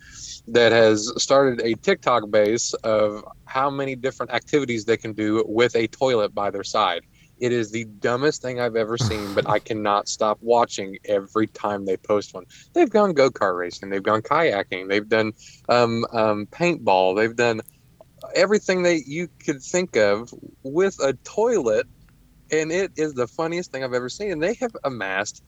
that 0.49 0.73
has 0.73 1.13
started 1.23 1.65
a 1.65 1.75
TikTok 1.75 2.31
base 2.31 2.75
of 2.83 3.23
how 3.45 3.71
many 3.71 3.95
different 3.95 4.33
activities 4.33 4.87
they 4.87 4.97
can 4.97 5.13
do 5.13 5.45
with 5.47 5.77
a 5.77 5.87
toilet 5.87 6.35
by 6.35 6.51
their 6.51 6.65
side. 6.65 7.03
It 7.39 7.53
is 7.53 7.71
the 7.71 7.85
dumbest 7.85 8.43
thing 8.43 8.59
I've 8.59 8.75
ever 8.75 8.99
seen, 9.11 9.35
but 9.35 9.49
I 9.49 9.61
cannot 9.61 10.09
stop 10.09 10.39
watching 10.41 10.99
every 11.05 11.47
time 11.47 11.85
they 11.85 11.97
post 11.97 12.35
one. 12.35 12.43
They've 12.73 12.91
gone 12.91 13.13
go 13.13 13.31
kart 13.31 13.57
racing, 13.57 13.91
they've 13.91 14.03
gone 14.03 14.23
kayaking, 14.23 14.89
they've 14.89 15.09
done 15.09 15.33
um, 15.69 16.05
um, 16.11 16.47
paintball, 16.47 17.15
they've 17.15 17.37
done 17.37 17.61
everything 18.35 18.83
that 18.83 19.07
you 19.07 19.29
could 19.45 19.63
think 19.63 19.97
of 19.97 20.35
with 20.65 20.99
a 21.01 21.13
toilet 21.23 21.87
and 22.51 22.73
it 22.73 22.93
is 22.97 23.15
the 23.15 23.27
funniest 23.27 23.73
thing 23.73 23.85
I've 23.85 23.95
ever 23.95 24.09
seen. 24.09 24.33
And 24.33 24.43
they 24.43 24.55
have 24.61 24.73
amassed, 24.85 25.43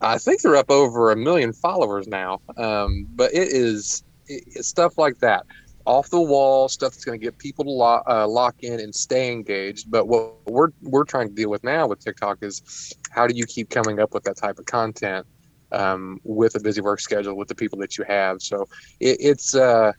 I 0.00 0.18
think 0.18 0.42
they're 0.42 0.56
up 0.56 0.70
over 0.70 1.10
a 1.10 1.16
million 1.16 1.52
followers 1.52 2.06
now. 2.06 2.40
Um, 2.56 3.06
but 3.14 3.32
it 3.32 3.48
is 3.48 4.02
it, 4.26 4.64
stuff 4.64 4.98
like 4.98 5.18
that, 5.18 5.44
off 5.84 6.10
the 6.10 6.20
wall 6.20 6.68
stuff 6.68 6.92
that's 6.92 7.04
going 7.04 7.18
to 7.18 7.24
get 7.24 7.38
people 7.38 7.64
to 7.64 7.70
lock, 7.70 8.04
uh, 8.08 8.26
lock 8.26 8.56
in 8.60 8.80
and 8.80 8.94
stay 8.94 9.30
engaged. 9.32 9.90
But 9.90 10.08
what 10.08 10.34
we're 10.46 10.70
we're 10.82 11.04
trying 11.04 11.28
to 11.28 11.34
deal 11.34 11.50
with 11.50 11.64
now 11.64 11.86
with 11.86 12.00
TikTok 12.00 12.38
is 12.42 12.62
how 13.10 13.26
do 13.26 13.34
you 13.34 13.46
keep 13.46 13.70
coming 13.70 14.00
up 14.00 14.14
with 14.14 14.24
that 14.24 14.36
type 14.36 14.58
of 14.58 14.66
content 14.66 15.26
um, 15.72 16.20
with 16.24 16.54
a 16.54 16.60
busy 16.60 16.80
work 16.80 17.00
schedule 17.00 17.36
with 17.36 17.48
the 17.48 17.54
people 17.54 17.78
that 17.78 17.98
you 17.98 18.04
have. 18.04 18.40
So 18.40 18.66
it, 19.00 19.16
it's. 19.20 19.54
Uh, 19.54 19.92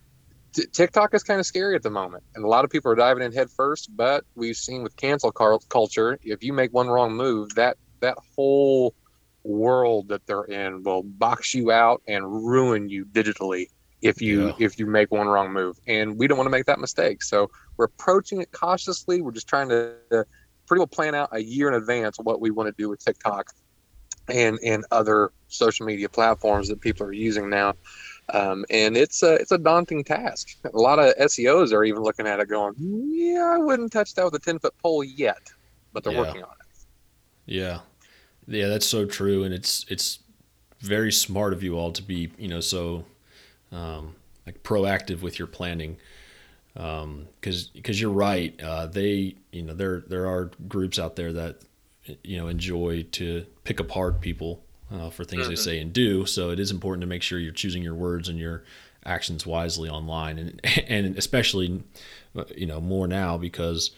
TikTok 0.53 1.13
is 1.13 1.23
kind 1.23 1.39
of 1.39 1.45
scary 1.45 1.75
at 1.75 1.83
the 1.83 1.89
moment, 1.89 2.23
and 2.35 2.43
a 2.43 2.47
lot 2.47 2.65
of 2.65 2.71
people 2.71 2.91
are 2.91 2.95
diving 2.95 3.23
in 3.23 3.31
head 3.31 3.49
first. 3.49 3.95
But 3.95 4.23
we've 4.35 4.55
seen 4.55 4.83
with 4.83 4.95
cancel 4.95 5.31
culture, 5.31 6.17
if 6.23 6.43
you 6.43 6.53
make 6.53 6.73
one 6.73 6.87
wrong 6.87 7.13
move, 7.13 7.53
that 7.55 7.77
that 7.99 8.17
whole 8.35 8.93
world 9.43 10.09
that 10.09 10.25
they're 10.27 10.43
in 10.43 10.83
will 10.83 11.03
box 11.03 11.53
you 11.53 11.71
out 11.71 12.01
and 12.07 12.25
ruin 12.45 12.89
you 12.89 13.05
digitally 13.05 13.67
if 14.01 14.21
you 14.21 14.47
yeah. 14.47 14.53
if 14.59 14.77
you 14.77 14.85
make 14.85 15.11
one 15.11 15.27
wrong 15.27 15.51
move. 15.51 15.77
And 15.87 16.17
we 16.17 16.27
don't 16.27 16.37
want 16.37 16.47
to 16.47 16.51
make 16.51 16.65
that 16.65 16.79
mistake. 16.79 17.23
So 17.23 17.49
we're 17.77 17.85
approaching 17.85 18.41
it 18.41 18.51
cautiously. 18.51 19.21
We're 19.21 19.31
just 19.31 19.47
trying 19.47 19.69
to, 19.69 19.95
to 20.11 20.25
pretty 20.65 20.79
well 20.79 20.87
plan 20.87 21.15
out 21.15 21.29
a 21.31 21.39
year 21.39 21.67
in 21.67 21.73
advance 21.75 22.17
what 22.19 22.41
we 22.41 22.51
want 22.51 22.67
to 22.67 22.75
do 22.77 22.89
with 22.89 23.03
TikTok 23.03 23.51
and 24.27 24.59
and 24.63 24.85
other 24.91 25.31
social 25.47 25.85
media 25.85 26.09
platforms 26.09 26.67
that 26.67 26.81
people 26.81 27.07
are 27.07 27.13
using 27.13 27.49
now 27.49 27.73
um, 28.33 28.65
and 28.69 28.97
it's 28.97 29.23
a 29.23 29.35
it's 29.35 29.51
a 29.51 29.57
daunting 29.57 30.03
task. 30.03 30.57
A 30.65 30.77
lot 30.77 30.99
of 30.99 31.15
SEOs 31.15 31.71
are 31.73 31.83
even 31.83 32.03
looking 32.03 32.27
at 32.27 32.39
it, 32.39 32.49
going, 32.49 32.75
"Yeah, 32.77 33.53
I 33.55 33.57
wouldn't 33.57 33.91
touch 33.91 34.13
that 34.15 34.25
with 34.25 34.35
a 34.35 34.39
ten 34.39 34.59
foot 34.59 34.77
pole 34.79 35.03
yet," 35.03 35.49
but 35.93 36.03
they're 36.03 36.13
yeah. 36.13 36.19
working 36.19 36.43
on 36.43 36.51
it. 36.59 36.85
Yeah, 37.45 37.79
yeah, 38.47 38.67
that's 38.67 38.85
so 38.85 39.05
true, 39.05 39.43
and 39.43 39.53
it's 39.53 39.85
it's 39.89 40.19
very 40.79 41.11
smart 41.11 41.53
of 41.53 41.63
you 41.63 41.77
all 41.77 41.91
to 41.91 42.03
be 42.03 42.31
you 42.37 42.47
know 42.47 42.59
so 42.59 43.05
um, 43.71 44.15
like 44.45 44.61
proactive 44.63 45.21
with 45.21 45.39
your 45.39 45.47
planning 45.47 45.97
because 46.73 47.65
um, 47.65 47.71
because 47.73 47.99
you're 47.99 48.11
right. 48.11 48.59
Uh, 48.61 48.87
they 48.87 49.35
you 49.51 49.63
know 49.63 49.73
there 49.73 50.01
there 50.01 50.27
are 50.27 50.51
groups 50.67 50.99
out 50.99 51.15
there 51.15 51.33
that 51.33 51.61
you 52.23 52.37
know 52.37 52.47
enjoy 52.47 53.03
to 53.11 53.45
pick 53.63 53.79
apart 53.79 54.21
people 54.21 54.63
uh, 54.91 55.09
for 55.09 55.23
things 55.23 55.43
mm-hmm. 55.43 55.51
they 55.51 55.55
say 55.55 55.79
and 55.79 55.93
do. 55.93 56.25
So 56.25 56.49
it 56.49 56.59
is 56.59 56.71
important 56.71 57.01
to 57.01 57.07
make 57.07 57.21
sure 57.21 57.39
you're 57.39 57.51
choosing 57.51 57.83
your 57.83 57.95
words 57.95 58.29
and 58.29 58.39
your 58.39 58.63
actions 59.05 59.45
wisely 59.45 59.89
online, 59.89 60.37
and 60.39 60.61
and 60.87 61.17
especially 61.17 61.83
you 62.55 62.65
know 62.65 62.81
more 62.81 63.07
now 63.07 63.37
because 63.37 63.91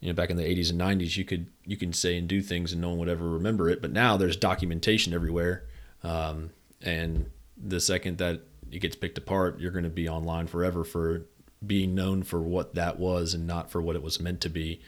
you 0.00 0.08
know 0.08 0.14
back 0.14 0.30
in 0.30 0.36
the 0.36 0.44
80s 0.44 0.70
and 0.70 0.80
90s 0.80 1.16
you 1.16 1.24
could 1.24 1.46
you 1.64 1.76
can 1.76 1.92
say 1.92 2.18
and 2.18 2.28
do 2.28 2.40
things 2.40 2.72
and 2.72 2.80
no 2.80 2.90
one 2.90 2.98
would 2.98 3.08
ever 3.08 3.28
remember 3.28 3.68
it, 3.68 3.80
but 3.82 3.92
now 3.92 4.16
there's 4.16 4.36
documentation 4.36 5.12
everywhere, 5.12 5.64
um, 6.02 6.50
and 6.82 7.30
the 7.56 7.80
second 7.80 8.18
that 8.18 8.40
it 8.70 8.80
gets 8.80 8.96
picked 8.96 9.18
apart, 9.18 9.58
you're 9.58 9.72
going 9.72 9.84
to 9.84 9.90
be 9.90 10.08
online 10.08 10.46
forever 10.46 10.84
for 10.84 11.22
being 11.66 11.94
known 11.94 12.22
for 12.22 12.40
what 12.40 12.74
that 12.74 12.98
was 12.98 13.34
and 13.34 13.46
not 13.46 13.70
for 13.70 13.82
what 13.82 13.96
it 13.96 14.02
was 14.02 14.20
meant 14.20 14.40
to 14.42 14.48
be. 14.48 14.80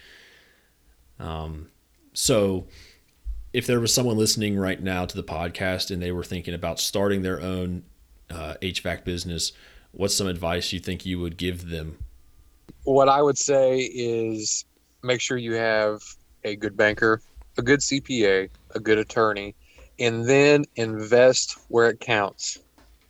Um, 1.18 1.68
so 2.12 2.66
if 3.52 3.66
there 3.66 3.80
was 3.80 3.92
someone 3.92 4.16
listening 4.16 4.56
right 4.56 4.80
now 4.80 5.04
to 5.04 5.16
the 5.16 5.24
podcast 5.24 5.90
and 5.90 6.00
they 6.00 6.12
were 6.12 6.24
thinking 6.24 6.54
about 6.54 6.78
starting 6.78 7.22
their 7.22 7.40
own 7.40 7.82
uh, 8.30 8.54
HVAC 8.62 9.04
business, 9.04 9.52
what's 9.92 10.14
some 10.14 10.26
advice 10.26 10.72
you 10.72 10.78
think 10.78 11.04
you 11.04 11.18
would 11.18 11.36
give 11.36 11.68
them? 11.68 11.98
What 12.84 13.08
I 13.08 13.22
would 13.22 13.38
say 13.38 13.80
is 13.80 14.64
make 15.02 15.20
sure 15.20 15.36
you 15.36 15.54
have 15.54 16.00
a 16.44 16.56
good 16.56 16.76
banker, 16.76 17.20
a 17.58 17.62
good 17.62 17.80
CPA, 17.80 18.48
a 18.74 18.80
good 18.80 18.98
attorney, 18.98 19.54
and 19.98 20.24
then 20.24 20.64
invest 20.76 21.58
where 21.68 21.90
it 21.90 22.00
counts. 22.00 22.58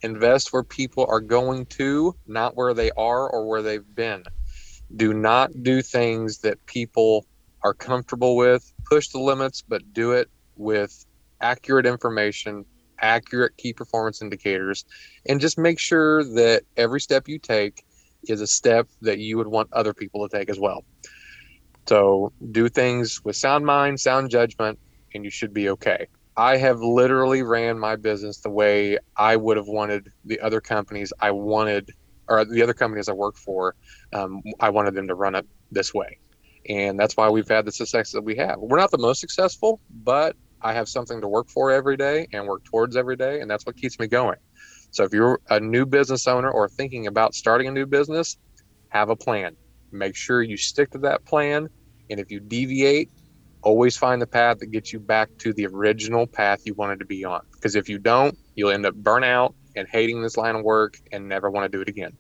Invest 0.03 0.53
where 0.53 0.63
people 0.63 1.07
are 1.11 1.21
going 1.21 1.67
to, 1.67 2.17
not 2.27 2.57
where 2.57 2.73
they 2.73 2.91
are 2.93 3.29
or 3.29 3.47
where 3.47 3.61
they've 3.61 3.95
been. 3.95 4.25
Do 4.97 5.13
not 5.13 5.63
do 5.63 5.83
things 5.83 6.39
that 6.39 6.65
people 6.65 7.27
are 7.63 7.75
comfortable 7.75 8.37
with. 8.37 8.73
Push 8.89 9.09
the 9.09 9.19
limits, 9.19 9.63
but 9.67 9.93
do 9.93 10.13
it 10.13 10.29
with 10.57 11.05
accurate 11.41 11.87
information, 11.87 12.65
accurate 13.01 13.57
key 13.57 13.73
performance 13.73 14.21
indicators, 14.23 14.85
and 15.29 15.41
just 15.41 15.59
make 15.59 15.79
sure 15.79 16.23
that 16.25 16.63
every 16.77 17.01
step 17.01 17.29
you 17.29 17.39
take 17.39 17.83
is 18.29 18.41
a 18.41 18.47
step 18.47 18.89
that 19.01 19.19
you 19.19 19.37
would 19.39 19.49
want 19.49 19.73
other 19.73 19.95
people 19.95 20.29
to 20.29 20.37
take 20.37 20.51
as 20.51 20.59
well. 20.59 20.85
So 21.89 22.33
do 22.53 22.69
things 22.69 23.21
with 23.25 23.37
sound 23.37 23.65
mind, 23.65 23.99
sound 23.99 24.31
judgment, 24.31 24.79
and 25.15 25.25
you 25.25 25.31
should 25.31 25.55
be 25.55 25.71
okay. 25.71 26.07
I 26.37 26.57
have 26.59 26.81
literally 26.81 27.43
ran 27.43 27.79
my 27.79 27.97
business 27.97 28.41
the 28.41 28.51
way 28.51 28.99
I 29.17 29.37
would 29.37 29.57
have 29.57 29.67
wanted 29.67 30.09
the 30.25 30.41
other 30.41 30.61
companies 30.61 31.13
I 31.21 31.33
wanted, 31.33 31.91
or 32.29 32.45
the 32.45 32.63
other 32.63 32.75
companies 32.75 33.09
I 33.09 33.13
work 33.13 33.37
for, 33.37 33.75
um, 34.13 34.43
I 34.61 34.71
wanted 34.71 34.95
them 34.95 35.09
to 35.09 35.15
run 35.15 35.35
it 35.35 35.47
this 35.71 35.93
way. 35.93 36.19
And 36.69 36.99
that's 36.99 37.17
why 37.17 37.29
we've 37.31 37.49
had 37.49 37.65
the 37.65 37.73
success 37.73 38.13
that 38.13 38.23
we 38.23 38.37
have. 38.37 38.59
We're 38.59 38.79
not 38.79 38.91
the 38.91 38.99
most 38.99 39.21
successful, 39.21 39.81
but 40.03 40.37
I 40.61 40.75
have 40.75 40.89
something 40.89 41.21
to 41.21 41.29
work 41.29 41.49
for 41.49 41.71
every 41.71 41.97
day 41.97 42.29
and 42.33 42.47
work 42.47 42.65
towards 42.65 42.97
every 42.97 43.17
day. 43.17 43.41
And 43.41 43.51
that's 43.51 43.65
what 43.65 43.77
keeps 43.77 43.99
me 43.99 44.07
going. 44.07 44.37
So 44.91 45.05
if 45.05 45.13
you're 45.13 45.41
a 45.49 45.61
new 45.61 45.87
business 45.87 46.27
owner 46.27 46.51
or 46.51 46.69
thinking 46.69 47.07
about 47.07 47.35
starting 47.35 47.69
a 47.69 47.71
new 47.71 47.87
business, 47.87 48.37
have 48.89 49.09
a 49.09 49.17
plan. 49.17 49.57
Make 49.93 50.17
sure 50.17 50.43
you 50.43 50.57
stick 50.57 50.91
to 50.91 50.99
that 50.99 51.25
plan. 51.25 51.69
And 52.11 52.21
if 52.21 52.31
you 52.31 52.41
deviate, 52.41 53.11
always 53.63 53.97
find 53.97 54.21
the 54.21 54.27
path 54.27 54.59
that 54.59 54.67
gets 54.67 54.93
you 54.93 54.99
back 54.99 55.31
to 55.39 55.53
the 55.53 55.67
original 55.67 56.27
path 56.27 56.61
you 56.65 56.75
wanted 56.75 56.99
to 56.99 57.05
be 57.05 57.25
on. 57.25 57.43
Because 57.53 57.77
if 57.77 57.89
you 57.89 57.99
don't, 57.99 58.37
you'll 58.55 58.71
end 58.71 58.85
up 58.85 58.95
burnout 58.95 59.55
and 59.77 59.87
hating 59.89 60.23
this 60.23 60.37
line 60.37 60.57
of 60.57 60.65
work 60.65 60.99
and 61.13 61.29
never 61.29 61.51
want 61.51 61.71
to 61.71 61.77
do 61.77 61.81
it 61.81 61.89
again. 61.89 62.17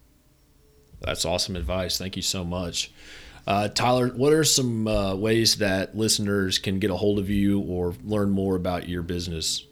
That's 1.00 1.24
awesome 1.24 1.56
advice. 1.56 1.98
Thank 1.98 2.16
you 2.16 2.22
so 2.22 2.44
much. 2.44 2.92
Uh, 3.46 3.68
Tyler, 3.68 4.08
what 4.08 4.32
are 4.32 4.44
some 4.44 4.86
uh, 4.86 5.14
ways 5.14 5.56
that 5.56 5.96
listeners 5.96 6.58
can 6.58 6.78
get 6.78 6.90
a 6.90 6.96
hold 6.96 7.18
of 7.18 7.30
you 7.30 7.60
or 7.60 7.94
learn 8.04 8.30
more 8.30 8.56
about 8.56 8.88
your 8.88 9.02
business? 9.02 9.66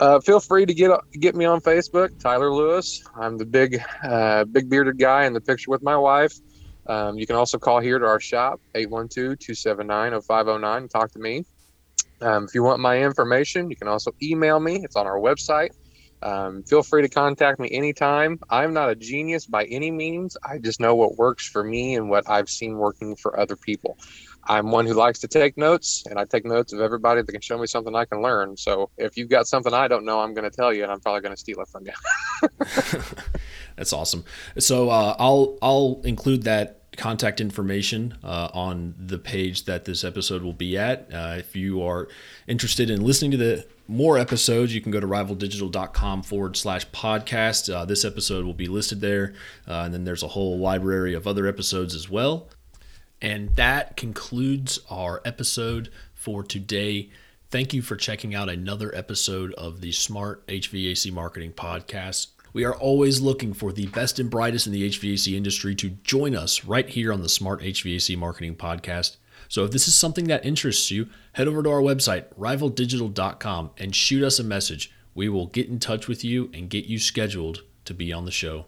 Uh, 0.00 0.18
feel 0.20 0.40
free 0.40 0.66
to 0.66 0.74
get 0.74 0.90
get 1.20 1.36
me 1.36 1.44
on 1.44 1.60
Facebook, 1.60 2.18
Tyler 2.18 2.52
Lewis. 2.52 3.04
I'm 3.14 3.38
the 3.38 3.44
big 3.44 3.80
uh, 4.02 4.44
big 4.44 4.68
bearded 4.68 4.98
guy 4.98 5.24
in 5.24 5.32
the 5.32 5.40
picture 5.40 5.70
with 5.70 5.82
my 5.82 5.96
wife. 5.96 6.34
Um, 6.86 7.18
you 7.18 7.26
can 7.26 7.36
also 7.36 7.58
call 7.58 7.80
here 7.80 7.98
to 7.98 8.06
our 8.06 8.20
shop, 8.20 8.60
812-279-0509 8.74 10.76
and 10.76 10.90
talk 10.90 11.10
to 11.12 11.18
me. 11.18 11.46
Um, 12.20 12.44
if 12.44 12.54
you 12.54 12.62
want 12.62 12.80
my 12.80 13.02
information, 13.02 13.70
you 13.70 13.76
can 13.76 13.88
also 13.88 14.12
email 14.22 14.60
me. 14.60 14.84
It's 14.84 14.96
on 14.96 15.06
our 15.06 15.18
website. 15.18 15.70
Um, 16.24 16.62
feel 16.62 16.82
free 16.82 17.02
to 17.02 17.08
contact 17.08 17.60
me 17.60 17.68
anytime. 17.70 18.40
I'm 18.48 18.72
not 18.72 18.88
a 18.88 18.94
genius 18.94 19.46
by 19.46 19.64
any 19.64 19.90
means. 19.90 20.36
I 20.42 20.58
just 20.58 20.80
know 20.80 20.94
what 20.94 21.16
works 21.16 21.46
for 21.46 21.62
me 21.62 21.94
and 21.94 22.08
what 22.08 22.28
I've 22.28 22.48
seen 22.48 22.78
working 22.78 23.14
for 23.14 23.38
other 23.38 23.56
people. 23.56 23.98
I'm 24.46 24.70
one 24.70 24.86
who 24.86 24.94
likes 24.94 25.20
to 25.20 25.28
take 25.28 25.56
notes, 25.56 26.04
and 26.08 26.18
I 26.18 26.24
take 26.24 26.44
notes 26.44 26.72
of 26.72 26.80
everybody 26.80 27.22
that 27.22 27.30
can 27.30 27.40
show 27.40 27.58
me 27.58 27.66
something 27.66 27.94
I 27.94 28.04
can 28.04 28.20
learn. 28.20 28.56
So 28.56 28.90
if 28.98 29.16
you've 29.16 29.28
got 29.30 29.46
something 29.46 29.72
I 29.72 29.88
don't 29.88 30.04
know, 30.04 30.20
I'm 30.20 30.34
going 30.34 30.48
to 30.48 30.54
tell 30.54 30.72
you, 30.72 30.82
and 30.82 30.92
I'm 30.92 31.00
probably 31.00 31.22
going 31.22 31.34
to 31.34 31.40
steal 31.40 31.60
it 31.60 31.68
from 31.68 31.86
you. 31.86 32.48
That's 33.76 33.92
awesome. 33.92 34.24
So 34.58 34.90
uh, 34.90 35.16
I'll 35.18 35.58
I'll 35.62 36.00
include 36.04 36.42
that 36.44 36.80
contact 36.96 37.40
information 37.40 38.16
uh, 38.22 38.48
on 38.52 38.94
the 38.98 39.18
page 39.18 39.64
that 39.64 39.84
this 39.84 40.04
episode 40.04 40.42
will 40.42 40.52
be 40.52 40.78
at. 40.78 41.08
Uh, 41.12 41.36
if 41.38 41.56
you 41.56 41.82
are 41.82 42.08
interested 42.46 42.90
in 42.90 43.02
listening 43.02 43.30
to 43.32 43.36
the 43.36 43.66
more 43.86 44.18
episodes, 44.18 44.74
you 44.74 44.80
can 44.80 44.90
go 44.90 45.00
to 45.00 45.06
rivaldigital.com 45.06 46.22
forward 46.22 46.56
slash 46.56 46.88
podcast. 46.90 47.72
Uh, 47.72 47.84
this 47.84 48.04
episode 48.04 48.44
will 48.44 48.54
be 48.54 48.66
listed 48.66 49.00
there. 49.00 49.34
Uh, 49.68 49.82
and 49.84 49.94
then 49.94 50.04
there's 50.04 50.22
a 50.22 50.28
whole 50.28 50.58
library 50.58 51.14
of 51.14 51.26
other 51.26 51.46
episodes 51.46 51.94
as 51.94 52.08
well. 52.08 52.48
And 53.20 53.54
that 53.56 53.96
concludes 53.96 54.80
our 54.90 55.20
episode 55.24 55.90
for 56.14 56.42
today. 56.42 57.10
Thank 57.50 57.72
you 57.72 57.82
for 57.82 57.96
checking 57.96 58.34
out 58.34 58.48
another 58.48 58.94
episode 58.94 59.52
of 59.54 59.80
the 59.80 59.92
Smart 59.92 60.46
HVAC 60.46 61.12
Marketing 61.12 61.52
Podcast. 61.52 62.28
We 62.52 62.64
are 62.64 62.74
always 62.74 63.20
looking 63.20 63.52
for 63.52 63.72
the 63.72 63.86
best 63.88 64.18
and 64.18 64.30
brightest 64.30 64.66
in 64.66 64.72
the 64.72 64.88
HVAC 64.88 65.36
industry 65.36 65.74
to 65.76 65.90
join 65.90 66.36
us 66.36 66.64
right 66.64 66.88
here 66.88 67.12
on 67.12 67.22
the 67.22 67.28
Smart 67.28 67.60
HVAC 67.60 68.16
Marketing 68.16 68.54
Podcast. 68.54 69.16
So 69.54 69.62
if 69.64 69.70
this 69.70 69.86
is 69.86 69.94
something 69.94 70.24
that 70.24 70.44
interests 70.44 70.90
you, 70.90 71.08
head 71.34 71.46
over 71.46 71.62
to 71.62 71.70
our 71.70 71.80
website, 71.80 72.24
rivaldigital.com, 72.34 73.70
and 73.78 73.94
shoot 73.94 74.24
us 74.24 74.40
a 74.40 74.42
message. 74.42 74.92
We 75.14 75.28
will 75.28 75.46
get 75.46 75.68
in 75.68 75.78
touch 75.78 76.08
with 76.08 76.24
you 76.24 76.50
and 76.52 76.68
get 76.68 76.86
you 76.86 76.98
scheduled 76.98 77.62
to 77.84 77.94
be 77.94 78.12
on 78.12 78.24
the 78.24 78.32
show. 78.32 78.66